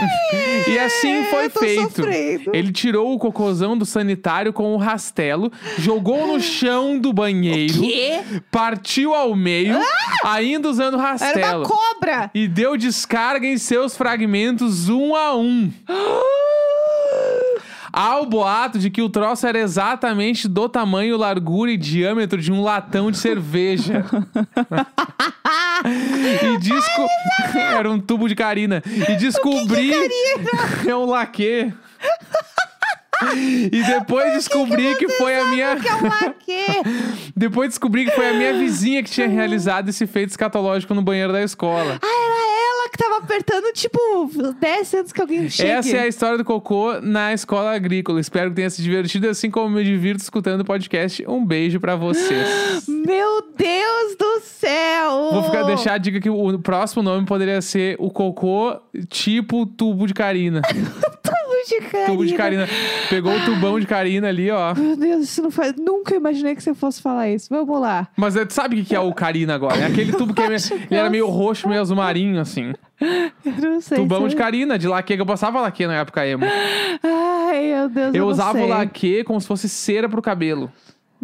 E 0.66 0.78
assim 0.78 1.24
foi 1.24 1.44
eu 1.46 1.50
tô 1.50 1.60
feito. 1.60 1.82
sofrendo. 1.82 2.50
Ele 2.54 2.72
tirou 2.72 3.14
o 3.14 3.18
cocôzão 3.18 3.76
do 3.76 3.84
sanitário 3.84 4.52
com 4.52 4.74
o 4.74 4.76
rastelo, 4.78 5.52
jogou 5.78 6.26
no 6.26 6.40
chão 6.40 6.98
do 6.98 7.12
banheiro, 7.12 7.74
partiu 8.50 9.14
ao 9.14 9.36
meio, 9.36 9.78
ainda 10.24 10.68
usando 10.68 10.94
o 10.94 10.98
Era 11.00 11.08
rastelo. 11.10 11.58
uma 11.60 11.68
cobra. 11.68 12.30
E 12.34 12.48
deu 12.48 12.76
descarga 12.76 13.46
em 13.46 13.58
seus 13.58 13.96
fragmentos 13.96 14.88
um 14.88 15.14
a 15.14 15.36
um. 15.36 15.70
Há 17.92 18.18
o 18.20 18.26
boato 18.26 18.76
de 18.78 18.90
que 18.90 19.00
o 19.02 19.08
troço 19.08 19.46
era 19.46 19.58
exatamente 19.58 20.48
do 20.48 20.68
tamanho, 20.68 21.16
largura 21.16 21.70
e 21.70 21.76
diâmetro 21.76 22.40
de 22.42 22.50
um 22.50 22.60
latão 22.62 23.08
de 23.10 23.18
cerveja. 23.18 24.04
e 25.84 26.58
disco. 26.58 27.06
era 27.54 27.90
um 27.90 28.00
tubo 28.00 28.28
de 28.28 28.34
carina. 28.34 28.82
E 28.86 29.16
descobri. 29.16 29.92
é 30.86 30.94
um 30.94 31.06
laque. 31.06 31.72
E 33.72 33.82
depois 33.82 34.34
descobri 34.34 34.94
que, 34.96 35.08
foi 35.08 35.38
a 35.38 35.44
minha. 35.46 35.76
Que 35.76 35.88
é 35.88 35.94
um 35.94 36.02
laque. 36.02 36.66
Depois 37.36 37.70
descobri 37.70 38.04
que 38.04 38.10
foi 38.10 38.30
a 38.30 38.34
minha 38.34 38.52
vizinha 38.54 39.02
que 39.02 39.10
tinha 39.10 39.28
realizado 39.28 39.88
esse 39.88 40.06
feito 40.06 40.30
escatológico 40.30 40.94
no 40.94 41.02
banheiro 41.02 41.32
da 41.32 41.42
escola. 41.42 41.98
Ah, 42.02 42.06
era 42.06 42.44
que 42.46 42.53
tava 43.04 43.24
apertando, 43.24 43.72
tipo, 43.72 43.98
10 44.60 44.94
antes 44.94 45.12
que 45.12 45.20
alguém 45.20 45.48
chegue. 45.48 45.70
Essa 45.70 45.96
é 45.96 46.00
a 46.00 46.06
história 46.06 46.38
do 46.38 46.44
cocô 46.44 47.00
na 47.00 47.32
escola 47.32 47.74
agrícola. 47.74 48.20
Espero 48.20 48.50
que 48.50 48.56
tenha 48.56 48.70
se 48.70 48.82
divertido 48.82 49.28
assim 49.28 49.50
como 49.50 49.70
me 49.70 49.84
divirto 49.84 50.22
escutando 50.22 50.62
o 50.62 50.64
podcast. 50.64 51.24
Um 51.28 51.44
beijo 51.44 51.78
pra 51.80 51.96
vocês. 51.96 52.86
Meu 52.88 53.42
Deus 53.56 54.16
do 54.18 54.40
céu! 54.42 55.30
Vou 55.32 55.42
ficar, 55.44 55.64
deixar 55.64 55.94
a 55.94 55.98
dica 55.98 56.20
que 56.20 56.30
o 56.30 56.58
próximo 56.58 57.02
nome 57.02 57.26
poderia 57.26 57.60
ser 57.60 57.96
o 57.98 58.10
cocô 58.10 58.80
tipo 59.08 59.66
tubo 59.66 60.06
de 60.06 60.14
carina. 60.14 60.62
Tubo 61.64 61.76
de 61.80 61.80
carina. 61.80 62.06
tubo 62.06 62.24
de 62.26 62.34
carina. 62.34 62.68
Pegou 63.10 63.34
o 63.34 63.44
tubão 63.44 63.80
de 63.80 63.86
carina 63.86 64.28
ali, 64.28 64.50
ó. 64.50 64.74
Meu 64.74 64.96
Deus, 64.96 65.24
isso 65.24 65.42
não 65.42 65.50
faz. 65.50 65.74
Nunca 65.76 66.14
imaginei 66.14 66.54
que 66.54 66.62
você 66.62 66.74
fosse 66.74 67.00
falar 67.02 67.28
isso. 67.30 67.48
Vamos 67.50 67.80
lá. 67.80 68.08
Mas 68.16 68.34
tu 68.34 68.52
sabe 68.52 68.80
o 68.80 68.84
que 68.84 68.94
é 68.94 69.00
o 69.00 69.12
carina 69.12 69.54
agora? 69.54 69.76
É 69.78 69.86
aquele 69.86 70.12
tubo 70.12 70.32
que 70.34 70.42
é 70.42 70.48
meio- 70.48 70.60
que 70.62 70.74
ele 70.74 70.86
era 70.90 71.06
eu 71.06 71.10
meio 71.10 71.26
roxo, 71.28 71.68
meio 71.68 71.80
azul 71.80 71.96
marinho, 71.96 72.40
assim. 72.40 72.72
Eu 73.00 73.52
não 73.70 73.80
sei. 73.80 73.98
Tubão 73.98 74.22
se- 74.22 74.28
de 74.30 74.36
carina, 74.36 74.78
de 74.78 74.86
laque, 74.88 75.14
que 75.16 75.20
eu 75.20 75.26
passava 75.26 75.60
laque 75.60 75.86
na 75.86 75.94
época 75.96 76.26
emo. 76.26 76.44
Ai, 77.02 77.74
meu 77.74 77.88
Deus. 77.88 78.14
Eu 78.14 78.22
não 78.22 78.28
usava 78.28 78.58
o 78.60 78.66
laque 78.68 79.24
como 79.24 79.40
se 79.40 79.46
fosse 79.46 79.68
cera 79.68 80.08
pro 80.08 80.22
cabelo. 80.22 80.70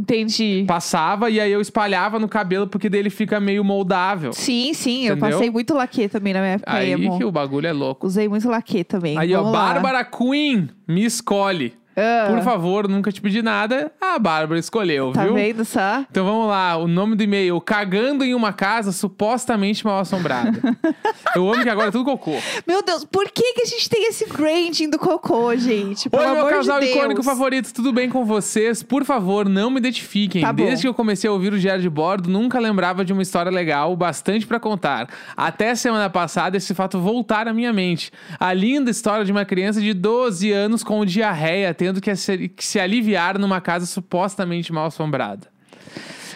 Entendi. 0.00 0.64
Passava 0.66 1.28
e 1.28 1.38
aí 1.38 1.52
eu 1.52 1.61
espalhava 1.61 2.19
no 2.19 2.26
cabelo 2.28 2.66
porque 2.66 2.88
dele 2.88 3.11
fica 3.11 3.38
meio 3.38 3.62
moldável. 3.62 4.33
Sim, 4.33 4.73
sim. 4.73 5.07
Eu 5.07 5.14
Entendeu? 5.16 5.30
passei 5.37 5.50
muito 5.50 5.75
laque 5.75 6.09
também 6.09 6.33
na 6.33 6.40
minha 6.40 6.52
época 6.54 6.73
Aí 6.73 6.92
emo. 6.92 7.19
que 7.19 7.25
o 7.25 7.30
bagulho 7.30 7.66
é 7.66 7.73
louco. 7.73 8.07
Usei 8.07 8.28
muito 8.28 8.49
laque 8.49 8.83
também. 8.83 9.19
Aí, 9.19 9.35
ó, 9.35 9.38
Vamos 9.38 9.52
lá. 9.52 9.73
Bárbara 9.75 10.04
Queen, 10.04 10.71
me 10.88 11.04
escolhe. 11.04 11.75
Ah, 12.00 12.28
Por 12.30 12.42
favor, 12.42 12.88
nunca 12.88 13.12
te 13.12 13.21
pedi 13.21 13.42
nada. 13.42 13.92
A 14.00 14.19
Bárbara 14.19 14.59
escolheu, 14.59 15.12
Tá 15.12 15.25
viu? 15.25 15.35
vendo 15.35 15.64
só? 15.64 16.04
Então 16.11 16.25
vamos 16.25 16.49
lá, 16.49 16.76
o 16.76 16.87
nome 16.88 17.14
do 17.16 17.23
e-mail: 17.23 17.61
Cagando 17.61 18.25
em 18.25 18.35
uma 18.35 18.52
casa 18.52 18.92
supostamente 18.92 19.85
mal 19.85 20.00
assombrada. 20.00 20.59
Eu 21.35 21.52
amo 21.52 21.62
que 21.62 21.69
agora 21.69 21.88
é 21.88 21.90
tudo 21.90 22.04
cocô. 22.04 22.33
Meu 22.66 22.83
Deus, 22.83 23.04
por 23.04 23.30
que, 23.30 23.52
que 23.54 23.62
a 23.62 23.66
gente 23.66 23.88
tem 23.88 24.09
esse 24.09 24.26
branding 24.26 24.88
do 24.90 24.99
cocô, 24.99 25.54
gente? 25.57 26.09
Pelo 26.11 26.23
Oi, 26.23 26.33
meu 26.35 26.47
casal 26.47 26.80
de 26.80 26.87
icônico 26.87 27.23
favorito, 27.23 27.73
tudo 27.73 27.92
bem 27.92 28.09
com 28.09 28.25
vocês? 28.25 28.83
Por 28.83 29.04
favor, 29.04 29.49
não 29.49 29.71
me 29.71 29.78
identifiquem. 29.78 30.42
Tá. 30.42 30.52
Desde 30.52 30.83
que 30.83 30.88
eu 30.88 30.95
comecei 30.95 31.28
a 31.28 31.33
ouvir 31.33 31.52
o 31.52 31.59
Diário 31.59 31.83
de 31.83 31.88
Bordo, 31.90 32.28
nunca 32.28 32.59
lembrava 32.59 33.04
de 33.04 33.12
uma 33.12 33.23
história 33.23 33.50
legal, 33.50 33.95
bastante 33.97 34.47
pra 34.47 34.59
contar. 34.61 35.09
Até 35.37 35.75
semana 35.75 36.09
passada, 36.11 36.57
esse 36.57 36.75
fato 36.75 36.99
voltar 37.00 37.49
à 37.49 37.52
minha 37.52 37.73
mente. 37.73 38.11
A 38.38 38.52
linda 38.52 38.90
história 38.90 39.25
de 39.25 39.33
uma 39.33 39.45
criança 39.45 39.80
de 39.80 39.92
12 39.95 40.50
anos 40.52 40.83
com 40.85 41.04
diarreia, 41.04 41.73
tendo 41.75 41.89
que 41.99 42.14
se, 42.14 42.49
que 42.49 42.64
se 42.64 42.78
aliviar 42.78 43.38
numa 43.38 43.61
casa 43.61 43.87
supostamente 43.87 44.70
mal 44.70 44.87
assombrada. 44.87 45.49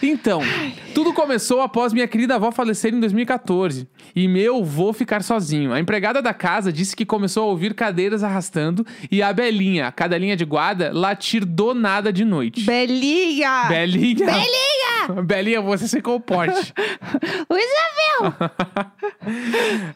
Então, 0.02 0.42
tudo 0.94 1.12
começou 1.12 1.61
após 1.62 1.92
minha 1.92 2.06
querida 2.06 2.34
avó 2.34 2.52
falecer 2.52 2.92
em 2.92 3.00
2014 3.00 3.88
e 4.14 4.28
meu 4.28 4.58
avô 4.58 4.92
ficar 4.92 5.23
sozinho. 5.23 5.73
A 5.73 5.80
empregada 5.80 6.20
da 6.20 6.34
casa 6.34 6.73
disse 6.73 6.94
que 6.94 7.06
começou 7.06 7.44
a 7.44 7.46
ouvir 7.46 7.75
cadeiras 7.75 8.23
arrastando 8.23 8.87
e 9.11 9.23
a 9.23 9.32
Belinha, 9.32 9.88
a 9.88 9.92
cadelinha 9.92 10.37
de 10.37 10.44
guarda, 10.44 10.90
latir 10.92 11.44
do 11.44 11.73
nada 11.73 12.12
de 12.12 12.25
noite. 12.25 12.64
Belinha! 12.64 13.64
Belinha! 13.68 14.26
Belinha! 14.26 15.23
Belinha, 15.25 15.61
você 15.61 15.88
se 15.88 16.02
comporte. 16.02 16.75
Isabel! 17.50 18.34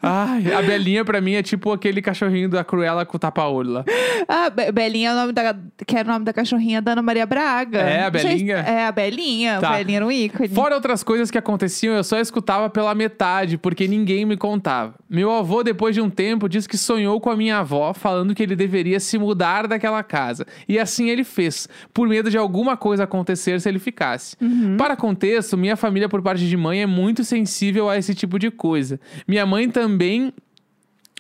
Ai, 0.03 0.53
a 0.53 0.63
Belinha 0.63 1.05
pra 1.05 1.21
mim 1.21 1.33
é 1.35 1.43
tipo 1.43 1.73
aquele 1.73 2.01
cachorrinho 2.03 2.49
da 2.49 2.65
Cruella 2.65 3.05
com 3.05 3.17
o 3.17 3.21
tapa-olho 3.21 3.71
lá. 3.71 3.85
Ah, 4.29 4.51
Be- 4.51 4.73
Belinha 4.73 5.11
é 5.11 5.13
o 5.13 5.17
nome 5.17 5.33
da, 5.33 5.57
que 5.87 5.97
era 5.97 6.09
o 6.09 6.13
nome 6.13 6.25
da 6.25 6.33
cachorrinha 6.33 6.81
da 6.83 6.93
Ana 6.93 7.03
Maria 7.03 7.27
Braga. 7.27 7.79
É, 7.79 8.05
a 8.05 8.11
Belinha. 8.11 8.57
É, 8.59 8.87
a 8.87 8.93
Belinha. 8.93 9.61
Tá. 9.61 9.71
A 9.71 9.77
Belinha 9.79 9.97
era 9.99 10.07
um 10.07 10.13
ícone. 10.13 10.49
Fora 10.49 10.75
outras 10.75 11.03
coisas 11.03 11.31
que 11.31 11.39
aconteciam, 11.39 11.95
eu 11.95 12.05
só 12.05 12.19
escutava 12.19 12.69
pela 12.71 12.95
metade, 12.95 13.57
porque 13.59 13.87
ninguém 13.89 14.25
me 14.25 14.37
contava. 14.37 14.95
Meu 15.09 15.31
avô, 15.33 15.63
depois 15.63 15.95
de 15.95 16.01
um 16.01 16.11
tempo, 16.11 16.49
disse 16.49 16.69
que 16.69 16.77
sonhou 16.77 17.21
com 17.21 17.31
a 17.31 17.37
minha 17.37 17.59
avó, 17.59 17.93
falando 17.95 18.35
que 18.35 18.43
ele 18.43 18.55
deveria 18.57 19.01
se 19.01 19.19
mudar 19.19 19.67
daquela 19.67 20.03
casa. 20.03 20.47
E 20.69 20.79
assim 20.79 21.09
ele 21.09 21.25
fez, 21.25 21.69
por 21.93 22.09
medo 22.09 22.31
de 22.31 22.37
alguma 22.39 22.77
coisa 22.77 23.05
acontecer 23.05 23.61
se 23.61 23.69
ele 23.69 23.79
ficasse. 23.79 24.37
Para 24.77 24.97
contexto, 24.97 25.57
minha 25.57 25.77
família, 25.77 26.09
por 26.09 26.23
parte 26.23 26.47
de 26.47 26.57
mãe, 26.57 26.83
é 26.83 26.87
muito 26.87 27.25
sensível 27.25 27.89
a 27.89 27.97
esse 27.97 28.15
tipo 28.15 28.39
de 28.39 28.51
coisa. 28.51 29.01
Minha 29.27 29.47
mãe 29.47 29.71
também. 29.71 30.33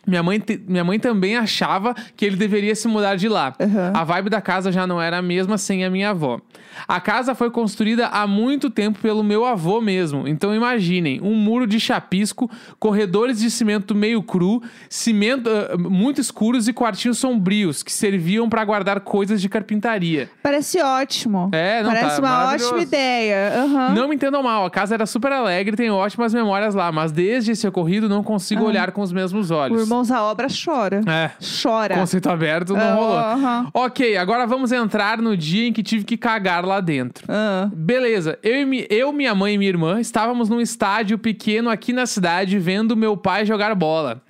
Minha 0.08 0.22
mãe, 0.22 0.40
te- 0.40 0.60
minha 0.66 0.82
mãe 0.82 0.98
também 0.98 1.36
achava 1.36 1.94
que 2.16 2.24
ele 2.24 2.36
deveria 2.36 2.74
se 2.74 2.88
mudar 2.88 3.14
de 3.16 3.28
lá. 3.28 3.52
Aham. 3.60 3.92
A 3.94 4.04
vibe 4.04 4.30
da 4.30 4.40
casa 4.40 4.72
já 4.72 4.86
não 4.86 5.00
era 5.00 5.18
a 5.18 5.22
mesma 5.22 5.58
sem 5.58 5.84
a 5.84 5.90
minha 5.90 6.10
avó. 6.10 6.40
A 6.86 7.00
casa 7.00 7.34
foi 7.34 7.50
construída 7.50 8.06
há 8.06 8.26
muito 8.26 8.70
tempo 8.70 8.98
pelo 9.00 9.22
meu 9.22 9.44
avô 9.44 9.80
mesmo. 9.80 10.26
Então 10.26 10.54
imaginem, 10.54 11.20
um 11.20 11.34
muro 11.34 11.66
de 11.66 11.78
chapisco, 11.78 12.50
corredores 12.78 13.38
de 13.40 13.50
cimento 13.50 13.94
meio 13.94 14.22
cru, 14.22 14.62
cimento 14.88 15.48
ah, 15.50 15.76
muito 15.76 16.20
escuros 16.20 16.68
e 16.68 16.72
quartinhos 16.72 17.18
sombrios 17.18 17.82
que 17.82 17.92
serviam 17.92 18.48
para 18.48 18.64
guardar 18.64 19.00
coisas 19.00 19.40
de 19.42 19.48
carpintaria. 19.48 20.30
Parece 20.42 20.80
ótimo. 20.80 21.50
É, 21.52 21.82
não 21.82 21.90
Parece 21.90 22.20
tá 22.20 22.22
uma 22.22 22.52
ótima 22.54 22.80
ideia. 22.80 23.52
Aham. 23.64 23.94
Não 23.94 24.08
me 24.08 24.14
entendam 24.14 24.42
mal, 24.42 24.64
a 24.64 24.70
casa 24.70 24.94
era 24.94 25.04
super 25.06 25.32
alegre, 25.32 25.76
tem 25.76 25.90
ótimas 25.90 26.32
memórias 26.32 26.74
lá, 26.74 26.90
mas 26.92 27.12
desde 27.12 27.52
esse 27.52 27.66
ocorrido 27.66 28.08
não 28.08 28.22
consigo 28.22 28.64
olhar 28.64 28.92
com 28.92 29.02
os 29.02 29.12
mesmos 29.12 29.50
O 29.50 29.54
olhos. 29.54 29.88
Irmãos 29.98 30.10
à 30.12 30.22
Obra 30.22 30.46
chora. 30.48 31.00
É. 31.06 31.30
Chora. 31.62 31.96
Conceito 31.96 32.30
aberto 32.30 32.72
não 32.72 32.80
Ah, 32.80 32.94
rolou. 32.94 33.16
aham. 33.18 33.70
Ok, 33.74 34.16
agora 34.16 34.46
vamos 34.46 34.70
entrar 34.70 35.18
no 35.18 35.36
dia 35.36 35.66
em 35.66 35.72
que 35.72 35.82
tive 35.82 36.04
que 36.04 36.16
cagar 36.16 36.64
lá 36.64 36.80
dentro. 36.80 37.24
Ah. 37.28 37.68
Beleza, 37.74 38.38
eu, 38.42 38.72
e 38.72 38.86
eu, 38.88 39.12
minha 39.12 39.34
mãe 39.34 39.54
e 39.54 39.58
minha 39.58 39.68
irmã 39.68 40.00
estávamos 40.00 40.48
num 40.48 40.60
estádio 40.60 41.18
pequeno 41.18 41.68
aqui 41.68 41.92
na 41.92 42.06
cidade 42.06 42.58
vendo 42.58 42.96
meu 42.96 43.16
pai 43.16 43.44
jogar 43.44 43.74
bola. 43.74 44.22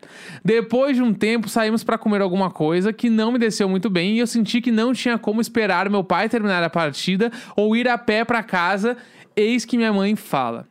Depois 0.43 0.97
de 0.97 1.03
um 1.03 1.13
tempo, 1.13 1.49
saímos 1.49 1.85
para 1.85 1.99
comer 1.99 2.23
alguma 2.23 2.51
coisa 2.51 2.93
que 2.93 3.11
não 3.11 3.31
me 3.31 3.39
desceu 3.39 3.69
muito 3.69 3.91
bem 3.91 4.15
e 4.15 4.19
eu 4.21 4.27
senti 4.27 4.61
que 4.63 4.71
não 4.73 4.95
tinha 4.95 5.19
como 5.19 5.41
esperar 5.41 5.91
meu 5.91 6.03
pai 6.03 6.29
terminar 6.31 6.63
a 6.63 6.71
partida 6.71 7.31
ou 7.55 7.77
ir 7.77 7.87
a 7.89 7.99
pé 7.99 8.25
para 8.25 8.43
casa. 8.43 8.97
Eis 9.37 9.65
que 9.67 9.77
minha 9.77 9.93
mãe 9.93 10.17
fala: 10.17 10.67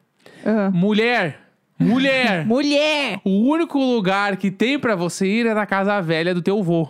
Ah. 0.46 0.72
Mulher, 0.74 1.40
mulher, 1.80 2.46
Mulher! 2.48 3.20
o 3.24 3.50
único 3.50 3.80
lugar 3.80 4.38
que 4.38 4.52
tem 4.52 4.80
para 4.80 4.96
você 4.96 5.26
ir 5.28 5.46
é 5.46 5.54
na 5.54 5.66
casa 5.66 6.00
velha 6.02 6.34
do 6.34 6.42
teu 6.42 6.62
vô. 6.64 6.90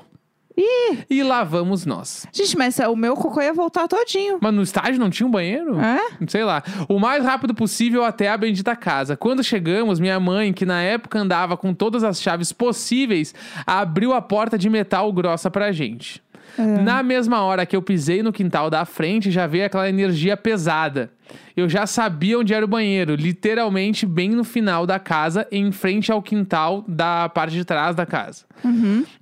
Ih! 0.59 1.05
E 1.07 1.21
lá 1.21 1.43
vamos 1.43 1.85
nós. 1.85 2.25
Gente, 2.33 2.57
mas 2.57 2.79
o 2.79 2.95
meu 2.95 3.15
cocô 3.15 3.39
ia 3.39 3.53
voltar 3.53 3.87
todinho. 3.87 4.39
Mas 4.41 4.51
no 4.51 4.63
estádio 4.63 4.99
não 4.99 5.07
tinha 5.07 5.27
um 5.27 5.29
banheiro? 5.29 5.79
É? 5.79 6.01
Sei 6.27 6.43
lá. 6.43 6.63
O 6.89 6.97
mais 6.97 7.23
rápido 7.23 7.53
possível 7.53 8.03
até 8.03 8.27
a 8.27 8.35
bendita 8.35 8.75
casa. 8.75 9.15
Quando 9.15 9.43
chegamos, 9.43 9.99
minha 9.99 10.19
mãe, 10.19 10.51
que 10.51 10.65
na 10.65 10.81
época 10.81 11.19
andava 11.19 11.55
com 11.55 11.75
todas 11.75 12.03
as 12.03 12.19
chaves 12.19 12.51
possíveis, 12.51 13.35
abriu 13.67 14.13
a 14.13 14.21
porta 14.21 14.57
de 14.57 14.67
metal 14.67 15.13
grossa 15.13 15.51
pra 15.51 15.71
gente. 15.71 16.23
Na 16.57 17.03
mesma 17.03 17.41
hora 17.41 17.65
que 17.65 17.75
eu 17.75 17.81
pisei 17.81 18.23
no 18.23 18.33
quintal 18.33 18.69
da 18.69 18.85
frente, 18.85 19.29
já 19.31 19.45
veio 19.47 19.65
aquela 19.65 19.87
energia 19.87 20.35
pesada. 20.35 21.11
Eu 21.55 21.67
já 21.67 21.85
sabia 21.85 22.39
onde 22.39 22.53
era 22.53 22.63
o 22.63 22.67
banheiro, 22.67 23.15
literalmente 23.15 24.05
bem 24.05 24.29
no 24.29 24.43
final 24.43 24.85
da 24.85 24.97
casa, 24.99 25.47
em 25.51 25.71
frente 25.71 26.11
ao 26.11 26.21
quintal 26.21 26.85
da 26.87 27.27
parte 27.29 27.53
de 27.53 27.65
trás 27.65 27.95
da 27.95 28.05
casa. 28.05 28.45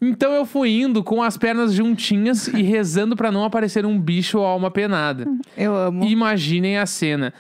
Então 0.02 0.34
eu 0.34 0.46
fui 0.46 0.82
indo 0.82 1.04
com 1.04 1.24
as 1.24 1.38
pernas 1.38 1.74
juntinhas 1.74 2.48
e 2.48 2.62
rezando 2.64 3.16
pra 3.16 3.32
não 3.32 3.44
aparecer 3.44 3.86
um 3.86 4.00
bicho 4.00 4.38
ou 4.40 4.46
alma 4.46 4.70
penada. 4.70 5.26
Eu 5.58 5.76
amo. 5.76 6.06
Imaginem 6.06 6.78
a 6.78 6.86
cena. 6.86 7.34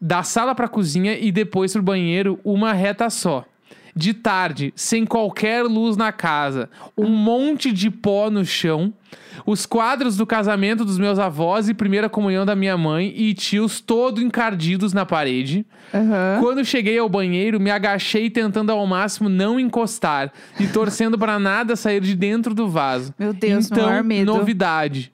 Da 0.00 0.22
sala 0.22 0.54
pra 0.54 0.68
cozinha 0.68 1.18
e 1.18 1.32
depois 1.32 1.72
pro 1.72 1.82
banheiro, 1.82 2.38
uma 2.44 2.72
reta 2.72 3.08
só. 3.10 3.44
De 3.96 4.12
tarde, 4.12 4.74
sem 4.76 5.06
qualquer 5.06 5.62
luz 5.62 5.96
na 5.96 6.12
casa, 6.12 6.68
um 6.98 7.08
monte 7.08 7.72
de 7.72 7.90
pó 7.90 8.28
no 8.28 8.44
chão, 8.44 8.92
os 9.46 9.64
quadros 9.64 10.18
do 10.18 10.26
casamento 10.26 10.84
dos 10.84 10.98
meus 10.98 11.18
avós 11.18 11.66
e 11.70 11.74
primeira 11.74 12.06
comunhão 12.06 12.44
da 12.44 12.54
minha 12.54 12.76
mãe 12.76 13.10
e 13.16 13.32
tios 13.32 13.80
todo 13.80 14.20
encardidos 14.20 14.92
na 14.92 15.06
parede. 15.06 15.64
Aham. 15.94 16.38
Quando 16.42 16.62
cheguei 16.62 16.98
ao 16.98 17.08
banheiro, 17.08 17.58
me 17.58 17.70
agachei 17.70 18.28
tentando 18.28 18.70
ao 18.70 18.86
máximo 18.86 19.30
não 19.30 19.58
encostar 19.58 20.30
e 20.60 20.66
torcendo 20.66 21.18
pra 21.18 21.38
nada 21.38 21.74
sair 21.74 22.02
de 22.02 22.14
dentro 22.14 22.54
do 22.54 22.68
vaso. 22.68 23.14
Meu 23.18 23.32
Deus, 23.32 23.70
então, 23.70 23.86
maior 23.86 24.04
medo. 24.04 24.30
novidade, 24.34 25.10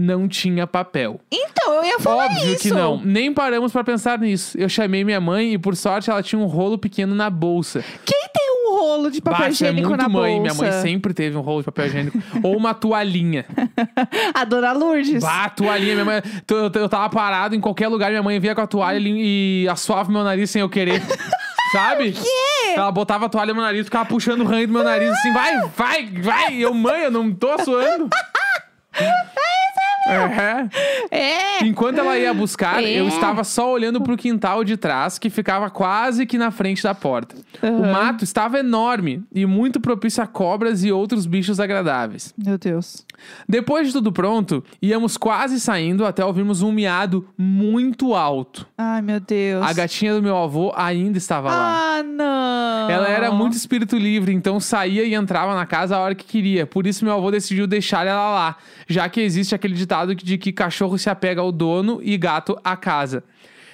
não 0.00 0.26
tinha 0.26 0.66
papel. 0.66 1.20
Então, 1.30 1.74
eu 1.74 1.84
ia 1.84 1.98
falar 2.00 2.26
Óbvio 2.26 2.52
isso. 2.54 2.62
que 2.62 2.70
não. 2.70 3.00
Nem 3.04 3.32
paramos 3.32 3.70
pra 3.72 3.84
pensar 3.84 4.18
nisso. 4.18 4.56
Eu 4.58 4.68
chamei 4.68 5.04
minha 5.04 5.20
mãe 5.20 5.52
e, 5.54 5.58
por 5.58 5.76
sorte, 5.76 6.10
ela 6.10 6.22
tinha 6.22 6.38
um 6.40 6.46
rolo 6.46 6.78
pequeno 6.78 7.14
na 7.14 7.28
bolsa. 7.28 7.84
Quem 8.04 8.18
tem 8.32 8.50
um 8.66 8.76
rolo 8.78 9.10
de 9.10 9.20
papel 9.20 9.48
isso 9.48 9.64
é 9.64 9.68
higiênico 9.68 9.88
muito 9.88 10.00
na 10.02 10.08
mãe. 10.08 10.36
bolsa? 10.40 10.54
Minha 10.54 10.72
mãe 10.72 10.82
sempre 10.82 11.12
teve 11.12 11.36
um 11.36 11.40
rolo 11.40 11.60
de 11.60 11.66
papel 11.66 11.86
higiênico. 11.86 12.18
Ou 12.42 12.56
uma 12.56 12.72
toalhinha. 12.74 13.44
A 14.34 14.44
dona 14.44 14.72
Lourdes. 14.72 15.22
Bah, 15.22 15.48
toalhinha. 15.50 15.92
Minha 15.94 16.04
mãe... 16.04 16.22
Eu, 16.48 16.56
eu- 16.56 16.70
eu 16.74 16.88
tava 16.88 17.08
parado 17.10 17.54
em 17.54 17.60
qualquer 17.60 17.88
lugar, 17.88 18.10
minha 18.10 18.22
mãe 18.22 18.38
vinha 18.40 18.54
com 18.54 18.60
a 18.62 18.66
toalha 18.66 18.98
e, 18.98 19.64
e 19.64 19.68
assoava 19.68 20.10
meu 20.10 20.24
nariz 20.24 20.50
sem 20.50 20.60
eu 20.60 20.68
querer. 20.68 21.02
Sabe? 21.72 22.12
quê? 22.12 22.28
Ela 22.74 22.90
botava 22.90 23.26
a 23.26 23.28
toalha 23.28 23.48
no 23.50 23.56
meu 23.56 23.64
nariz, 23.64 23.84
ficava 23.84 24.04
puxando 24.04 24.40
o 24.40 24.44
ranho 24.44 24.66
do 24.66 24.72
meu 24.72 24.82
nariz 24.82 25.10
assim, 25.10 25.32
vai, 25.32 25.60
vai, 25.76 26.06
vai. 26.06 26.56
Eu, 26.56 26.74
mãe, 26.74 27.02
eu 27.02 27.10
não 27.12 27.32
tô 27.32 27.56
suando. 27.62 28.08
É. 30.08 30.68
É. 31.10 31.64
Enquanto 31.64 31.98
ela 31.98 32.16
ia 32.18 32.32
buscar, 32.32 32.82
É. 32.82 32.88
eu 32.88 33.06
estava 33.08 33.44
só 33.44 33.70
olhando 33.72 34.00
pro 34.00 34.16
quintal 34.16 34.64
de 34.64 34.76
trás, 34.76 35.18
que 35.18 35.28
ficava 35.28 35.68
quase 35.70 36.24
que 36.26 36.38
na 36.38 36.50
frente 36.50 36.82
da 36.82 36.94
porta. 36.94 37.36
O 37.62 37.66
Aham. 37.66 37.92
mato 37.92 38.24
estava 38.24 38.58
enorme 38.58 39.22
e 39.32 39.44
muito 39.46 39.80
propício 39.80 40.22
a 40.22 40.26
cobras 40.26 40.82
e 40.84 40.90
outros 40.92 41.26
bichos 41.26 41.60
agradáveis. 41.60 42.32
Meu 42.36 42.56
Deus. 42.58 43.04
Depois 43.48 43.86
de 43.86 43.92
tudo 43.92 44.12
pronto, 44.12 44.62
íamos 44.80 45.16
quase 45.16 45.60
saindo 45.60 46.04
até 46.04 46.24
ouvirmos 46.24 46.62
um 46.62 46.72
miado 46.72 47.28
muito 47.36 48.14
alto. 48.14 48.66
Ai, 48.76 49.02
meu 49.02 49.20
Deus. 49.20 49.64
A 49.64 49.72
gatinha 49.72 50.14
do 50.14 50.22
meu 50.22 50.36
avô 50.36 50.72
ainda 50.74 51.18
estava 51.18 51.48
lá. 51.48 51.98
Ah, 51.98 52.02
não. 52.02 52.90
Ela 52.90 53.08
era 53.08 53.30
muito 53.30 53.54
espírito 53.54 53.96
livre, 53.96 54.32
então 54.32 54.58
saía 54.60 55.04
e 55.04 55.14
entrava 55.14 55.54
na 55.54 55.66
casa 55.66 55.96
a 55.96 56.00
hora 56.00 56.14
que 56.14 56.24
queria. 56.24 56.66
Por 56.66 56.86
isso 56.86 57.04
meu 57.04 57.14
avô 57.14 57.30
decidiu 57.30 57.66
deixar 57.66 58.06
ela 58.06 58.30
lá, 58.32 58.56
já 58.88 59.08
que 59.08 59.20
existe 59.20 59.54
aquele 59.54 59.74
ditado 59.74 60.14
de 60.14 60.38
que 60.38 60.52
cachorro 60.52 60.98
se 60.98 61.10
apega 61.10 61.40
ao 61.40 61.52
dono 61.52 62.00
e 62.02 62.16
gato 62.16 62.58
à 62.64 62.76
casa. 62.76 63.24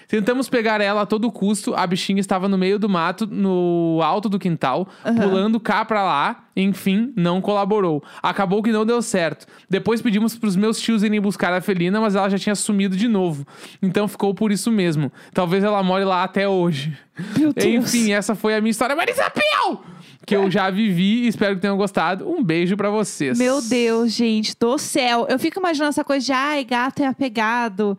Tentamos 0.09 0.49
pegar 0.49 0.81
ela 0.81 1.03
a 1.03 1.07
todo 1.07 1.31
custo, 1.31 1.75
a 1.75 1.87
bichinha 1.87 2.21
estava 2.21 2.49
no 2.49 2.57
meio 2.57 2.79
do 2.79 2.89
mato, 2.89 3.27
no 3.27 4.01
alto 4.03 4.29
do 4.29 4.39
quintal, 4.39 4.89
pulando 5.03 5.59
cá 5.59 5.85
pra 5.85 6.03
lá, 6.05 6.45
enfim, 6.57 7.13
não 7.17 7.41
colaborou. 7.41 8.03
Acabou 8.23 8.63
que 8.63 8.73
não 8.73 8.87
deu 8.87 9.03
certo. 9.03 9.47
Depois 9.69 10.01
pedimos 10.01 10.37
pros 10.37 10.57
meus 10.57 10.81
tios 10.81 11.03
irem 11.03 11.21
buscar 11.21 11.53
a 11.53 11.61
felina, 11.61 12.01
mas 12.01 12.15
ela 12.15 12.29
já 12.29 12.39
tinha 12.39 12.55
sumido 12.55 12.97
de 12.97 13.09
novo. 13.09 13.47
Então 13.83 14.07
ficou 14.07 14.35
por 14.35 14.53
isso 14.53 14.71
mesmo. 14.71 15.13
Talvez 15.35 15.65
ela 15.65 15.83
more 15.83 16.05
lá 16.05 16.23
até 16.23 16.49
hoje. 16.49 16.97
Meu 17.37 17.53
Deus. 17.53 17.95
Enfim, 17.95 18.13
essa 18.13 18.35
foi 18.35 18.55
a 18.55 18.61
minha 18.61 18.71
história. 18.71 18.95
Marisa 18.95 19.31
Piau! 19.31 19.85
Que 20.27 20.35
eu 20.35 20.51
já 20.51 20.71
vivi 20.71 21.25
e 21.25 21.29
espero 21.29 21.55
que 21.55 21.61
tenham 21.61 21.77
gostado. 21.77 22.29
Um 22.29 22.43
beijo 22.43 22.77
pra 22.77 22.91
vocês. 22.91 23.39
Meu 23.39 23.63
Deus, 23.63 24.13
gente, 24.13 24.57
do 24.59 24.77
céu. 24.77 25.27
Eu 25.29 25.39
fico 25.39 25.61
imaginando 25.61 25.91
essa 25.91 26.03
coisa 26.03 26.27
de, 26.27 26.33
ai, 26.33 26.65
gato 26.65 27.01
é 27.03 27.07
apegado. 27.07 27.97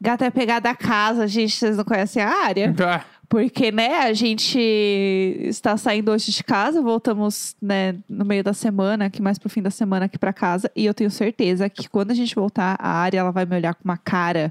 Gato 0.00 0.22
é 0.22 0.26
apegado 0.28 0.66
à 0.66 0.74
casa. 0.74 1.26
Gente, 1.26 1.54
vocês 1.54 1.76
não 1.76 1.84
conhecem 1.84 2.22
a 2.22 2.28
área? 2.28 2.72
Tá. 2.72 3.04
Porque, 3.28 3.70
né, 3.70 3.98
a 3.98 4.12
gente 4.14 4.58
está 4.58 5.76
saindo 5.76 6.10
hoje 6.10 6.32
de 6.32 6.42
casa, 6.42 6.80
voltamos, 6.80 7.54
né, 7.60 7.96
no 8.08 8.24
meio 8.24 8.42
da 8.42 8.54
semana, 8.54 9.04
aqui 9.04 9.20
mais 9.20 9.38
pro 9.38 9.50
fim 9.50 9.60
da 9.60 9.70
semana 9.70 10.06
aqui 10.06 10.18
pra 10.18 10.32
casa, 10.32 10.70
e 10.74 10.86
eu 10.86 10.94
tenho 10.94 11.10
certeza 11.10 11.68
que 11.68 11.90
quando 11.90 12.10
a 12.10 12.14
gente 12.14 12.34
voltar, 12.34 12.78
a 12.80 12.88
área 12.88 13.18
ela 13.18 13.30
vai 13.30 13.44
me 13.44 13.54
olhar 13.54 13.74
com 13.74 13.84
uma 13.84 13.98
cara. 13.98 14.50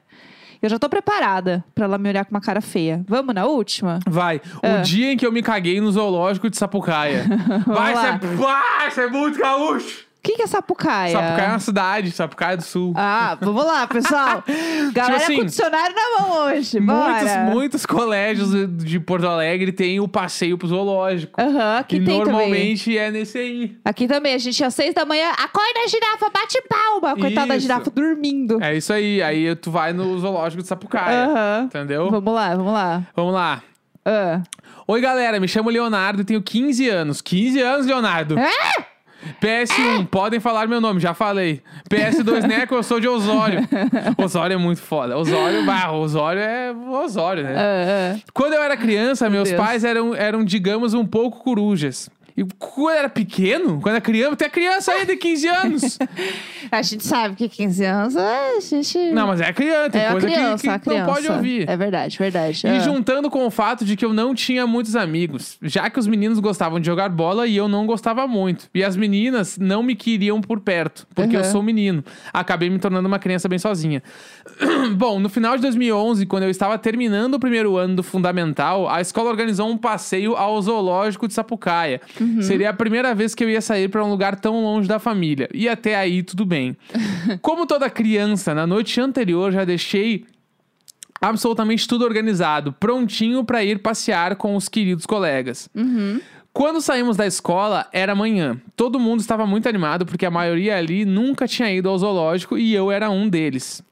Eu 0.61 0.69
já 0.69 0.77
tô 0.77 0.87
preparada 0.89 1.63
pra 1.73 1.85
ela 1.85 1.97
me 1.97 2.09
olhar 2.09 2.25
com 2.25 2.31
uma 2.31 2.41
cara 2.41 2.61
feia. 2.61 3.03
Vamos 3.07 3.33
na 3.33 3.45
última? 3.45 3.99
Vai. 4.07 4.41
Ah. 4.61 4.79
O 4.79 4.81
dia 4.83 5.11
em 5.11 5.17
que 5.17 5.25
eu 5.25 5.31
me 5.31 5.41
caguei 5.41 5.79
no 5.79 5.91
zoológico 5.91 6.49
de 6.49 6.57
Sapucaia. 6.57 7.25
vai, 7.65 7.93
lá. 7.93 8.19
ser, 8.19 8.27
vai 8.35 8.91
ser 8.91 9.11
muito 9.11 9.39
gaúcho! 9.39 10.06
Que, 10.27 10.35
que 10.35 10.41
é 10.41 10.47
Sapucaia? 10.47 11.13
Sapucaia 11.13 11.45
é 11.45 11.49
uma 11.49 11.59
cidade, 11.59 12.11
Sapucaia 12.11 12.57
do 12.57 12.63
Sul. 12.63 12.93
Ah, 12.95 13.37
vamos 13.39 13.65
lá, 13.65 13.87
pessoal. 13.87 14.43
Galera 14.91 15.15
assim, 15.17 15.37
com 15.37 15.45
dicionário 15.45 15.95
na 15.95 16.19
mão 16.19 16.45
hoje. 16.47 16.79
Muitos, 16.79 17.23
Bora. 17.23 17.43
muitos 17.45 17.85
colégios 17.85 18.49
de 18.77 18.99
Porto 18.99 19.25
Alegre 19.25 19.71
têm 19.71 20.01
o 20.01 20.07
passeio 20.07 20.57
pro 20.57 20.67
zoológico. 20.67 21.39
Aham, 21.41 21.77
aqui 21.77 21.95
e 21.95 21.99
tem 21.99 22.19
também. 22.19 22.33
normalmente 22.33 22.97
é 22.97 23.09
nesse 23.09 23.37
aí. 23.37 23.77
Aqui 23.85 24.07
também, 24.07 24.33
a 24.33 24.37
gente 24.37 24.61
às 24.63 24.73
seis 24.73 24.93
da 24.93 25.05
manhã, 25.05 25.29
acorda 25.31 25.87
girafa, 25.87 26.29
bate 26.29 26.61
palma. 26.67 27.15
Coitada 27.15 27.47
da 27.47 27.57
girafa 27.57 27.89
dormindo. 27.89 28.61
É 28.61 28.75
isso 28.75 28.91
aí. 28.91 29.21
Aí 29.21 29.55
tu 29.55 29.71
vai 29.71 29.93
no 29.93 30.19
zoológico 30.19 30.61
de 30.61 30.67
Sapucaia. 30.67 31.25
Aham. 31.25 31.63
Entendeu? 31.65 32.11
Vamos 32.11 32.33
lá, 32.33 32.55
vamos 32.55 32.73
lá. 32.73 33.03
Vamos 33.15 33.33
lá. 33.33 33.63
Ah. 34.05 34.41
Oi, 34.87 35.01
galera. 35.01 35.39
Me 35.39 35.47
chamo 35.47 35.69
Leonardo 35.69 36.21
e 36.21 36.25
tenho 36.25 36.41
15 36.41 36.89
anos. 36.89 37.21
15 37.21 37.61
anos, 37.61 37.85
Leonardo. 37.85 38.37
É? 38.39 38.86
PS1, 39.41 40.07
podem 40.07 40.39
falar 40.39 40.67
meu 40.67 40.79
nome, 40.79 40.99
já 40.99 41.13
falei. 41.13 41.61
PS2, 41.89 42.43
Neco, 42.47 42.75
eu 42.75 42.83
sou 42.83 42.99
de 42.99 43.07
Osório. 43.07 43.67
Osório 44.17 44.53
é 44.53 44.57
muito 44.57 44.81
foda. 44.81 45.17
Osório, 45.17 45.65
bah, 45.65 45.91
Osório 45.91 46.41
é 46.41 46.71
Osório, 46.71 47.43
né? 47.43 47.53
Ah, 47.55 48.15
ah. 48.15 48.19
Quando 48.33 48.53
eu 48.53 48.61
era 48.61 48.77
criança, 48.77 49.29
meus 49.29 49.49
Deus. 49.49 49.61
pais 49.61 49.83
eram, 49.83 50.13
eram, 50.13 50.43
digamos, 50.43 50.93
um 50.93 51.05
pouco 51.05 51.43
corujas. 51.43 52.09
E 52.37 52.43
quando 52.59 52.89
eu 52.91 52.99
era 52.99 53.09
pequeno, 53.09 53.81
quando 53.81 53.95
era 53.95 54.01
criança, 54.01 54.33
até 54.33 54.47
criança 54.49 54.91
aí 54.91 55.05
de 55.07 55.15
15 55.17 55.47
anos. 55.47 55.97
A 56.71 56.81
gente 56.83 57.03
sabe 57.05 57.35
que 57.35 57.47
15 57.49 57.83
anos 57.85 58.15
a 58.17 58.59
gente. 58.59 58.97
Não, 59.11 59.25
mas 59.27 59.39
é 59.41 59.51
criança, 59.53 59.89
tem 59.89 60.01
é 60.01 60.11
coisa 60.11 60.27
que- 60.27 60.33
criança, 60.33 60.61
que, 60.63 60.69
a 60.69 60.79
criança. 60.79 61.05
não 61.05 61.13
pode 61.13 61.31
ouvir. 61.31 61.69
É 61.69 61.77
verdade, 61.77 62.17
verdade. 62.17 62.67
E 62.67 62.69
Ah. 62.69 62.79
juntando 62.79 63.29
com 63.29 63.45
o 63.45 63.49
fato 63.49 63.85
de 63.85 63.95
que 63.95 64.03
eu 64.03 64.13
não 64.13 64.35
tinha 64.35 64.67
muitos 64.67 64.95
amigos, 64.95 65.57
já 65.61 65.89
que 65.89 65.97
os 65.97 66.05
meninos 66.07 66.39
gostavam 66.39 66.79
de 66.79 66.85
jogar 66.85 67.07
bola 67.09 67.47
e 67.47 67.55
eu 67.55 67.67
não 67.69 67.87
gostava 67.87 68.27
muito. 68.27 68.67
E 68.75 68.83
as 68.83 68.95
meninas 68.97 69.57
não 69.57 69.81
me 69.81 69.95
queriam 69.95 70.41
por 70.41 70.59
perto, 70.59 71.07
porque 71.15 71.35
eu 71.37 71.41
Uhum. 71.41 71.51
sou 71.51 71.63
menino. 71.63 72.03
Acabei 72.33 72.69
me 72.69 72.77
tornando 72.79 73.07
uma 73.07 73.17
criança 73.19 73.47
bem 73.47 73.57
sozinha. 73.59 74.03
Bom, 74.95 75.19
no 75.19 75.29
final 75.29 75.55
de 75.55 75.61
2011, 75.61 76.25
quando 76.25 76.43
eu 76.43 76.49
estava 76.49 76.77
terminando 76.77 77.35
o 77.35 77.39
primeiro 77.39 77.77
ano 77.77 77.95
do 77.95 78.03
fundamental, 78.03 78.89
a 78.89 78.99
escola 79.01 79.29
organizou 79.29 79.69
um 79.69 79.77
passeio 79.77 80.35
ao 80.35 80.61
zoológico 80.61 81.27
de 81.27 81.33
Sapucaia. 81.33 82.01
Uhum. 82.19 82.26
Seria 82.41 82.69
a 82.69 82.73
primeira 82.73 83.13
vez 83.13 83.33
que 83.33 83.43
eu 83.43 83.49
ia 83.49 83.61
sair 83.61 83.89
para 83.89 84.03
um 84.03 84.09
lugar 84.09 84.39
tão 84.39 84.61
longe 84.61 84.87
da 84.87 84.99
família. 84.99 85.49
E 85.53 85.67
até 85.67 85.95
aí 85.95 86.23
tudo 86.23 86.45
bem. 86.45 86.75
Como 87.41 87.65
toda 87.65 87.89
criança, 87.89 88.53
na 88.53 88.65
noite 88.67 88.99
anterior 88.99 89.51
já 89.51 89.65
deixei 89.65 90.25
absolutamente 91.21 91.87
tudo 91.87 92.05
organizado, 92.05 92.73
prontinho 92.73 93.43
para 93.43 93.63
ir 93.63 93.79
passear 93.79 94.35
com 94.35 94.55
os 94.55 94.69
queridos 94.69 95.05
colegas. 95.05 95.69
Quando 96.53 96.81
saímos 96.81 97.15
da 97.15 97.27
escola, 97.27 97.87
era 97.91 98.15
manhã. 98.15 98.59
Todo 98.75 98.99
mundo 98.99 99.19
estava 99.19 99.45
muito 99.45 99.69
animado 99.69 100.05
porque 100.05 100.25
a 100.25 100.31
maioria 100.31 100.75
ali 100.75 101.05
nunca 101.05 101.47
tinha 101.47 101.71
ido 101.71 101.87
ao 101.87 101.97
zoológico 101.97 102.57
e 102.57 102.73
eu 102.73 102.91
era 102.91 103.09
um 103.11 103.29
deles. 103.29 103.83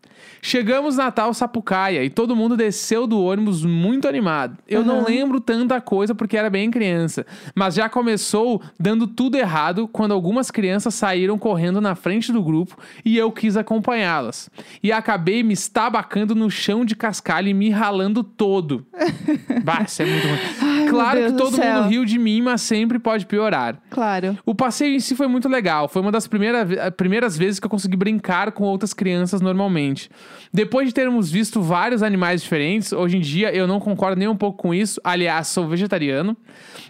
Chegamos 0.42 0.96
na 0.96 1.12
tal 1.12 1.34
Sapucaia 1.34 2.04
e 2.04 2.10
todo 2.10 2.36
mundo 2.36 2.56
desceu 2.56 3.08
do 3.08 3.22
ônibus 3.22 3.64
muito 3.64 4.08
animado. 4.08 4.58
Eu 4.68 4.84
não 4.84 5.00
Aham. 5.00 5.08
lembro 5.08 5.40
tanta 5.40 5.82
coisa 5.82 6.14
porque 6.14 6.38
era 6.38 6.50
bem 6.50 6.70
criança, 6.70 7.26
mas 7.56 7.76
já 7.76 7.90
começou 7.90 8.62
dando 8.80 9.08
tudo 9.08 9.38
errado 9.38 9.88
quando 9.88 10.14
algumas 10.14 10.52
crianças 10.52 10.94
saíram 10.94 11.38
correndo 11.38 11.82
na 11.82 11.96
frente 11.96 12.32
do 12.32 12.44
grupo 12.44 12.78
e 13.04 13.18
eu 13.18 13.32
quis 13.32 13.58
acompanhá-las. 13.58 14.50
E 14.84 14.92
acabei 14.92 15.44
me 15.44 15.54
estabacando 15.54 16.36
no 16.36 16.50
chão 16.50 16.86
de 16.86 16.96
cascalho 16.96 17.48
e 17.48 17.54
me 17.54 17.70
ralando 17.70 18.24
todo. 18.24 18.86
bah, 19.64 19.84
isso 19.88 20.02
é 20.02 20.06
muito 20.06 20.28
ruim. 20.28 20.65
Ai, 20.86 20.92
claro 20.92 21.20
que 21.20 21.32
todo 21.38 21.52
mundo 21.58 21.90
riu 21.90 22.06
de 22.06 22.18
mim, 22.20 22.42
mas 22.42 22.62
sempre 22.62 22.98
pode 23.00 23.26
piorar. 23.26 23.78
Claro. 23.90 24.38
O 24.46 24.54
passeio 24.56 24.96
em 24.96 25.00
si 25.00 25.16
foi 25.16 25.28
muito 25.28 25.48
legal. 25.50 25.88
Foi 25.88 26.02
uma 26.02 26.12
das 26.12 26.28
primeira, 26.28 26.64
ve- 26.66 26.92
primeiras 26.92 27.38
vezes 27.38 27.60
que 27.60 27.66
eu 27.66 27.70
consegui 27.70 27.96
brincar 27.98 28.52
com 28.52 28.64
outras 28.64 28.94
crianças 28.94 29.42
normalmente. 29.42 30.10
Depois 30.54 30.88
de 30.88 30.94
termos 30.94 31.30
visto 31.32 31.62
vários 31.62 32.02
animais 32.04 32.42
diferentes, 32.42 32.92
hoje 32.94 33.18
em 33.18 33.22
dia 33.22 33.54
eu 33.54 33.68
não 33.68 33.80
concordo 33.80 34.18
nem 34.20 34.28
um 34.28 34.36
pouco 34.36 34.58
com 34.58 34.74
isso. 34.74 35.00
Aliás, 35.04 35.48
sou 35.48 35.68
vegetariano. 35.68 36.36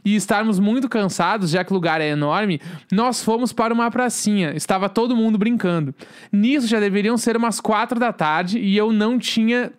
E 0.03 0.15
estarmos 0.15 0.59
muito 0.59 0.87
cansados, 0.87 1.49
já 1.49 1.63
que 1.63 1.71
o 1.71 1.73
lugar 1.73 1.99
é 1.99 2.09
enorme, 2.09 2.61
nós 2.91 3.23
fomos 3.23 3.51
para 3.51 3.73
uma 3.73 3.89
pracinha. 3.89 4.53
Estava 4.55 4.87
todo 4.87 5.15
mundo 5.15 5.37
brincando. 5.37 5.95
Nisso 6.31 6.67
já 6.67 6.79
deveriam 6.79 7.17
ser 7.17 7.35
umas 7.35 7.59
quatro 7.59 7.99
da 7.99 8.13
tarde 8.13 8.59
e 8.59 8.77
eu 8.77 8.91
não 8.91 9.17
tinha 9.17 9.71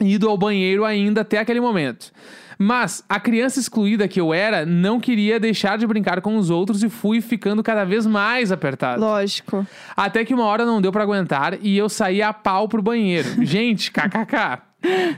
ido 0.00 0.28
ao 0.28 0.36
banheiro 0.36 0.84
ainda 0.84 1.20
até 1.20 1.38
aquele 1.38 1.60
momento. 1.60 2.10
Mas 2.62 3.02
a 3.08 3.18
criança 3.18 3.58
excluída 3.58 4.06
que 4.06 4.20
eu 4.20 4.32
era 4.32 4.64
não 4.64 5.00
queria 5.00 5.40
deixar 5.40 5.76
de 5.76 5.84
brincar 5.84 6.20
com 6.20 6.36
os 6.36 6.48
outros 6.48 6.84
e 6.84 6.88
fui 6.88 7.20
ficando 7.20 7.60
cada 7.60 7.84
vez 7.84 8.06
mais 8.06 8.52
apertado. 8.52 9.00
Lógico. 9.00 9.66
Até 9.96 10.24
que 10.24 10.32
uma 10.32 10.44
hora 10.44 10.64
não 10.64 10.80
deu 10.80 10.92
pra 10.92 11.02
aguentar 11.02 11.58
e 11.60 11.76
eu 11.76 11.88
saí 11.88 12.22
a 12.22 12.32
pau 12.32 12.68
pro 12.68 12.80
banheiro. 12.80 13.44
Gente, 13.44 13.90
kkk. 13.92 14.71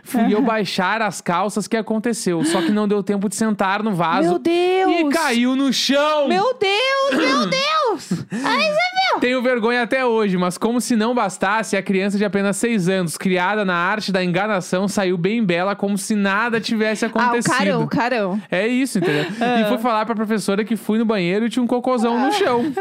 Fui 0.05 0.33
eu 0.35 0.43
baixar 0.43 1.01
as 1.03 1.21
calças 1.21 1.67
que 1.67 1.77
aconteceu, 1.77 2.45
só 2.45 2.61
que 2.61 2.71
não 2.71 2.87
deu 2.87 3.03
tempo 3.03 3.29
de 3.29 3.37
sentar 3.37 3.83
no 3.83 3.93
vaso 3.95 4.29
Meu 4.31 4.39
Deus! 4.39 4.93
e 5.01 5.05
caiu 5.11 5.57
no 5.57 5.73
chão. 5.73 6.29
Meu 6.29 6.55
Deus, 6.59 7.25
meu 7.27 7.47
Deus! 7.51 8.25
Ai, 8.45 8.69
meu! 8.69 9.21
Tenho 9.21 9.41
vergonha 9.43 9.83
até 9.83 10.05
hoje, 10.05 10.37
mas 10.37 10.59
como 10.59 10.81
se 10.81 10.97
não 10.97 11.15
bastasse, 11.15 11.77
a 11.77 11.83
criança 11.83 12.19
de 12.19 12.25
apenas 12.25 12.57
6 12.57 12.89
anos, 12.89 13.17
criada 13.17 13.65
na 13.65 13.75
arte 13.77 14.11
da 14.11 14.23
enganação, 14.25 14.89
saiu 14.89 15.17
bem 15.17 15.43
bela, 15.45 15.77
como 15.77 15.97
se 15.97 16.15
nada 16.17 16.61
tivesse 16.61 17.05
Ah, 17.05 17.09
o 17.09 17.11
acontecido. 17.11 17.53
carão, 17.53 17.83
o 17.85 17.89
carão. 17.89 18.43
É 18.51 18.67
isso, 18.67 18.99
entendeu? 18.99 19.25
E 19.25 19.69
fui 19.69 19.79
falar 19.79 20.05
pra 20.05 20.15
professora 20.17 20.65
que 20.65 20.77
fui 20.77 20.99
no 20.99 21.05
banheiro 21.05 21.47
e 21.47 21.51
tinha 21.51 21.63
um 21.63 21.67
cocôzão 21.67 22.19
no 22.19 22.33
chão. 22.33 22.65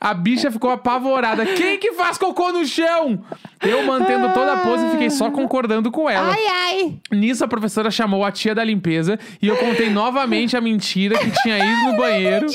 a 0.00 0.14
bicha 0.14 0.50
ficou 0.50 0.70
apavorada. 0.70 1.44
Quem 1.46 1.78
que 1.78 1.92
faz 1.92 2.18
cocô 2.18 2.52
no 2.52 2.64
chão? 2.66 3.22
Eu 3.60 3.82
mantendo 3.84 4.28
toda 4.34 4.51
a 4.52 4.56
pose 4.58 4.88
fiquei 4.90 5.10
só 5.10 5.30
concordando 5.30 5.90
com 5.90 6.08
ela. 6.08 6.32
Ai, 6.32 6.46
ai! 6.46 6.94
Nisso, 7.10 7.44
a 7.44 7.48
professora 7.48 7.90
chamou 7.90 8.24
a 8.24 8.32
tia 8.32 8.54
da 8.54 8.64
limpeza 8.64 9.18
e 9.40 9.48
eu 9.48 9.56
contei 9.56 9.88
novamente 9.90 10.56
a 10.56 10.60
mentira 10.60 11.18
que 11.18 11.30
tinha 11.42 11.58
ido 11.58 11.90
no 11.92 11.96
banheiro. 11.96 12.46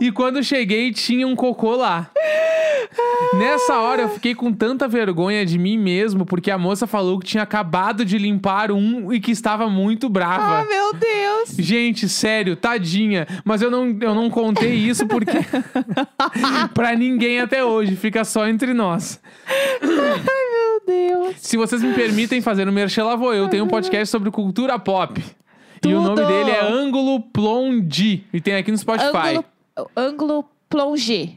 E 0.00 0.10
quando 0.10 0.42
cheguei, 0.42 0.92
tinha 0.92 1.26
um 1.26 1.36
cocô 1.36 1.76
lá. 1.76 2.10
Nessa 3.34 3.78
hora, 3.78 4.02
eu 4.02 4.08
fiquei 4.08 4.34
com 4.34 4.52
tanta 4.52 4.86
vergonha 4.86 5.44
de 5.44 5.58
mim 5.58 5.76
mesmo, 5.76 6.24
porque 6.24 6.50
a 6.50 6.58
moça 6.58 6.86
falou 6.86 7.18
que 7.18 7.26
tinha 7.26 7.42
acabado 7.42 8.04
de 8.04 8.18
limpar 8.18 8.70
um 8.70 9.12
e 9.12 9.20
que 9.20 9.32
estava 9.32 9.68
muito 9.68 10.08
brava. 10.08 10.60
Ah, 10.60 10.64
meu 10.64 10.92
Deus! 10.92 11.56
Gente, 11.58 12.08
sério, 12.08 12.54
tadinha. 12.54 13.26
Mas 13.44 13.62
eu 13.62 13.70
não, 13.70 13.96
eu 14.00 14.14
não 14.14 14.30
contei 14.30 14.74
isso 14.74 15.06
porque. 15.06 15.32
pra 16.74 16.94
ninguém 16.94 17.40
até 17.40 17.64
hoje, 17.64 17.96
fica 17.96 18.24
só 18.24 18.46
entre 18.46 18.72
nós. 18.72 19.20
Meu 20.86 21.24
Deus! 21.24 21.36
Se 21.38 21.56
vocês 21.56 21.82
me 21.82 21.94
permitem 21.94 22.40
fazer 22.40 22.68
um 22.68 22.72
merchan, 22.72 23.04
lá 23.04 23.16
vou 23.16 23.32
eu. 23.34 23.48
Tenho 23.48 23.64
um 23.64 23.68
podcast 23.68 24.10
sobre 24.10 24.30
cultura 24.30 24.78
pop. 24.78 25.22
E 25.84 25.88
o 25.94 26.00
nome 26.00 26.16
Tudo! 26.16 26.26
dele 26.26 26.50
é 26.50 26.64
Ângulo 26.64 27.20
Plonge. 27.20 28.24
E 28.32 28.40
tem 28.40 28.54
aqui 28.56 28.70
no 28.70 28.78
Spotify. 28.78 29.36
Ângulo, 29.36 29.44
ângulo 29.96 30.44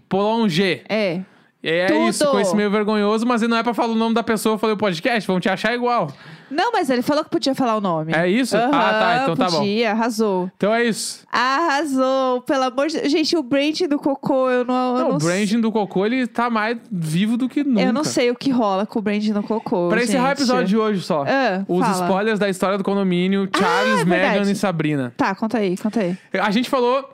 plongé. 0.08 0.84
É. 0.90 1.22
É 1.63 1.88
Tudo! 1.88 2.08
isso, 2.10 2.26
com 2.30 2.39
esse 2.39 2.56
meio 2.56 2.70
vergonhoso, 2.70 3.26
mas 3.26 3.41
não 3.41 3.58
é 3.58 3.63
pra 3.63 3.74
falar 3.74 3.91
o 3.93 3.96
nome 3.96 4.13
da 4.13 4.24
pessoa, 4.24 4.54
eu 4.56 4.60
falei 4.60 4.76
o 4.76 4.78
podcast, 4.78 5.28
vão 5.28 5.39
te 5.39 5.50
achar 5.50 5.74
igual. 5.74 6.08
Não, 6.50 6.72
mas 6.72 6.89
ele 6.89 7.02
falou 7.02 7.24
que 7.26 7.30
podia 7.30 7.54
falar 7.54 7.76
o 7.76 7.82
nome. 7.82 8.13
É 8.13 8.28
isso? 8.30 8.56
Ah, 8.56 8.70
tá, 8.70 9.20
então 9.24 9.36
tá 9.36 9.50
bom. 9.50 9.58
Podia, 9.58 9.91
arrasou. 9.91 10.50
Então 10.56 10.74
é 10.74 10.86
isso. 10.86 11.26
Arrasou, 11.30 12.41
pelo 12.43 12.63
amor 12.63 12.88
de 12.88 13.00
Deus. 13.00 13.12
Gente, 13.12 13.36
o 13.36 13.43
branding 13.43 13.88
do 13.88 14.00
cocô, 14.00 14.50
eu 14.50 14.63
não. 14.63 14.96
eu 14.96 15.02
Não, 15.04 15.10
não 15.10 15.15
o 15.17 15.20
branding 15.20 15.60
do 15.60 15.72
cocô, 15.72 16.06
ele 16.06 16.26
tá 16.26 16.50
mais 16.50 16.78
vivo 16.89 17.36
do 17.36 17.50
que 17.50 17.63
nunca. 17.63 17.82
Eu 17.82 17.91
não 17.91 18.04
sei 18.04 18.32
o 18.32 18.36
que 18.36 18.50
rola 18.50 18.86
com 18.86 19.00
o 19.00 19.02
branding 19.02 19.34
do 19.34 19.43
cocô. 19.43 19.89
Pra 19.89 20.04
encerrar 20.04 20.26
o 20.26 20.30
gente. 20.30 20.38
episódio 20.39 20.67
de 20.67 20.78
hoje 20.78 21.02
só. 21.02 21.26
Ah, 21.28 21.65
os 21.67 21.86
fala. 21.86 22.04
spoilers 22.06 22.39
da 22.39 22.48
história 22.48 22.78
do 22.78 22.84
condomínio, 22.84 23.50
Charles, 23.54 24.02
é 24.02 24.06
Meghan 24.06 24.30
verdade. 24.30 24.52
e 24.52 24.56
Sabrina. 24.56 25.13
Tá, 25.17 25.36
conta 25.36 25.58
aí, 25.58 25.76
conta 25.78 26.00
aí. 26.00 26.17
A 26.34 26.52
gente 26.52 26.70
falou 26.70 27.10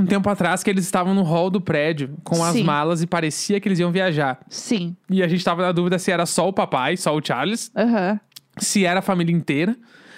um 0.00 0.06
tempo 0.06 0.28
atrás 0.28 0.62
que 0.62 0.70
eles 0.70 0.84
estavam 0.84 1.14
no 1.14 1.22
hall 1.22 1.50
do 1.50 1.60
prédio 1.60 2.16
com 2.24 2.42
as 2.44 2.52
Sim. 2.54 2.64
malas 2.64 3.02
e 3.02 3.06
parecia 3.06 3.60
que 3.60 3.68
eles 3.68 3.78
iam 3.78 3.90
viajar. 3.90 4.38
Sim. 4.48 4.96
E 5.10 5.22
a 5.22 5.28
gente 5.28 5.44
tava 5.44 5.62
na 5.62 5.72
dúvida 5.72 5.98
se 5.98 6.10
era 6.10 6.24
só 6.26 6.48
o 6.48 6.52
papai, 6.52 6.96
só 6.96 7.14
o 7.16 7.20
Charles, 7.24 7.70
Aham. 7.76 8.18
se 8.58 8.84
era 8.84 9.00
a 9.00 9.02
família 9.02 9.34
inteira, 9.34 9.76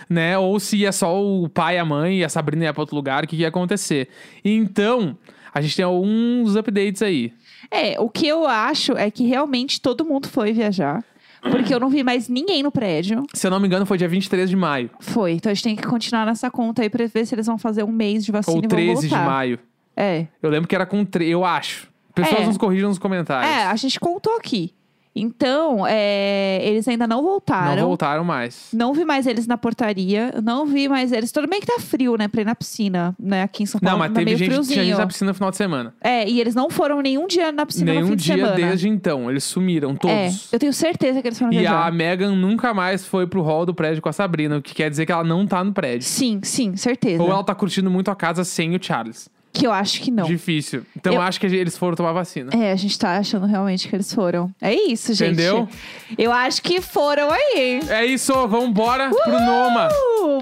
né? 0.09 0.37
Ou 0.39 0.59
se 0.61 0.85
é 0.85 0.93
só 0.93 1.23
o 1.23 1.49
pai, 1.49 1.79
a 1.79 1.85
mãe 1.85 2.19
e 2.19 2.25
a 2.25 2.29
Sabrina 2.29 2.65
ia 2.65 2.73
pra 2.73 2.83
outro 2.83 2.97
lugar, 2.97 3.25
o 3.25 3.27
que, 3.27 3.37
que 3.37 3.43
ia 3.43 3.49
acontecer. 3.49 4.09
Então, 4.45 5.17
a 5.55 5.61
gente 5.61 5.77
tem 5.77 5.85
alguns 5.85 6.57
updates 6.57 7.03
aí. 7.03 7.33
É, 7.71 7.99
o 8.01 8.09
que 8.09 8.27
eu 8.27 8.47
acho 8.47 8.93
é 8.97 9.11
que 9.11 9.25
realmente 9.27 9.81
todo 9.81 10.05
mundo 10.05 10.29
foi 10.29 10.53
viajar. 10.53 11.05
Porque 11.43 11.73
eu 11.73 11.81
não 11.81 11.89
vi 11.89 12.03
mais 12.05 12.29
ninguém 12.29 12.63
no 12.63 12.71
prédio. 12.71 13.25
Se 13.33 13.47
eu 13.47 13.51
não 13.51 13.59
me 13.59 13.67
engano, 13.67 13.87
foi 13.87 13.97
dia 13.97 14.07
23 14.09 14.51
de 14.51 14.57
maio. 14.57 14.91
Foi. 15.01 15.33
Então 15.33 15.51
a 15.51 15.55
gente 15.55 15.65
tem 15.65 15.75
que 15.77 15.83
continuar 15.87 16.27
nessa 16.27 16.51
conta 16.51 16.83
aí 16.83 16.91
pra 16.91 17.07
ver 17.07 17.25
se 17.25 17.35
eles 17.35 17.47
vão 17.47 17.57
fazer 17.57 17.83
um 17.83 17.91
mês 17.91 18.27
de 18.27 18.31
vacina 18.31 18.57
Ou 18.59 18.63
e 18.63 18.69
vão 18.69 18.69
13 18.69 19.01
de 19.03 19.09
voltar. 19.09 19.25
maio. 19.25 19.59
É. 20.01 20.27
Eu 20.43 20.51
lembro 20.51 20.69
que 20.69 20.75
era 20.75 20.87
com 20.87 21.05
três, 21.05 21.31
eu 21.31 21.45
acho. 21.45 21.89
Pessoas 22.15 22.43
É. 22.43 22.47
nos 22.47 22.57
corrigem 22.57 22.87
nos 22.89 22.99
comentários. 22.99 23.51
É, 23.51 23.65
a 23.67 23.77
gente 23.77 23.99
contou 24.01 24.35
aqui. 24.37 24.75
Então, 25.15 25.85
é, 25.89 26.61
eles 26.63 26.87
ainda 26.87 27.05
não 27.05 27.21
voltaram. 27.21 27.75
Não 27.81 27.89
voltaram. 27.89 28.23
mais. 28.25 28.69
Não 28.73 28.95
vi 28.95 29.05
mais 29.05 29.27
eles 29.27 29.45
na 29.45 29.59
portaria. 29.59 30.33
Não 30.43 30.65
vi 30.65 30.89
mais 30.89 31.11
eles. 31.11 31.33
Tudo 31.33 31.49
bem 31.49 31.61
que 31.61 31.67
tá 31.67 31.81
frio, 31.81 32.17
né? 32.17 32.29
Pra 32.29 32.43
ir 32.43 32.45
na 32.45 32.55
piscina, 32.55 33.15
né? 33.19 33.43
Aqui 33.43 33.65
em 33.65 33.67
São 33.67 33.81
Paulo. 33.81 33.93
Não, 33.93 33.99
mas 33.99 34.13
tá 34.13 34.21
teve 34.21 34.25
meio 34.27 34.39
gente 34.39 34.69
que 34.69 34.75
tinha 34.81 34.97
na 34.97 35.07
piscina 35.09 35.31
no 35.31 35.35
final 35.35 35.51
de 35.51 35.57
semana. 35.57 35.93
É, 36.01 36.29
e 36.29 36.41
eles 36.41 36.55
não 36.55 36.71
foram 36.71 37.01
nenhum 37.03 37.27
dia 37.27 37.51
na 37.51 37.67
piscina 37.67 37.93
no 37.93 37.95
Nenhum 37.99 38.11
fim 38.11 38.17
de 38.17 38.23
dia 38.25 38.47
desde 38.53 38.89
então. 38.89 39.29
Eles 39.29 39.43
sumiram, 39.43 39.91
é, 39.91 39.95
todos. 39.97 40.53
É, 40.53 40.55
eu 40.55 40.59
tenho 40.61 40.73
certeza 40.73 41.21
que 41.21 41.27
eles 41.27 41.39
foram 41.39 41.53
E 41.53 41.59
viajar. 41.59 41.87
a 41.89 41.91
Megan 41.91 42.37
nunca 42.37 42.73
mais 42.73 43.05
foi 43.05 43.27
pro 43.27 43.43
hall 43.43 43.67
do 43.67 43.75
prédio 43.75 44.01
com 44.01 44.09
a 44.09 44.13
Sabrina, 44.13 44.59
o 44.59 44.63
que 44.63 44.73
quer 44.75 44.89
dizer 44.89 45.07
que 45.07 45.13
ela 45.13 45.25
não 45.25 45.45
tá 45.45 45.63
no 45.65 45.73
prédio. 45.73 46.07
Sim, 46.07 46.39
sim, 46.45 46.77
certeza. 46.77 47.21
Ou 47.21 47.31
ela 47.31 47.43
tá 47.43 47.55
curtindo 47.55 47.91
muito 47.91 48.13
a 48.13 48.15
casa 48.15 48.45
sem 48.45 48.77
o 48.77 48.79
Charles. 48.83 49.29
Que 49.53 49.67
eu 49.67 49.73
acho 49.73 50.01
que 50.01 50.11
não. 50.11 50.27
Difícil. 50.27 50.87
Então 50.97 51.13
eu... 51.13 51.21
acho 51.21 51.41
que 51.41 51.47
eles 51.47 51.77
foram 51.77 51.97
tomar 51.97 52.13
vacina. 52.13 52.51
É, 52.55 52.71
a 52.73 52.77
gente 52.77 52.97
tá 52.99 53.17
achando 53.19 53.47
realmente 53.47 53.89
que 53.89 53.97
eles 53.97 54.13
foram. 54.13 54.51
É 54.61 54.73
isso, 54.73 55.13
gente. 55.13 55.33
Entendeu? 55.33 55.69
Eu 56.17 56.33
acho 56.33 56.63
que 56.63 56.81
foram 56.81 57.31
aí. 57.31 57.81
É 57.89 58.07
isso, 58.07 58.33
vambora 58.47 59.09
Uhul! 59.09 59.21
pro 59.23 59.41
Noma. 59.41 59.89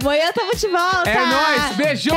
Amanhã 0.00 0.30
tamo 0.32 0.54
de 0.54 0.68
volta. 0.68 1.08
É 1.08 1.26
nóis, 1.26 1.76
beijão! 1.76 2.16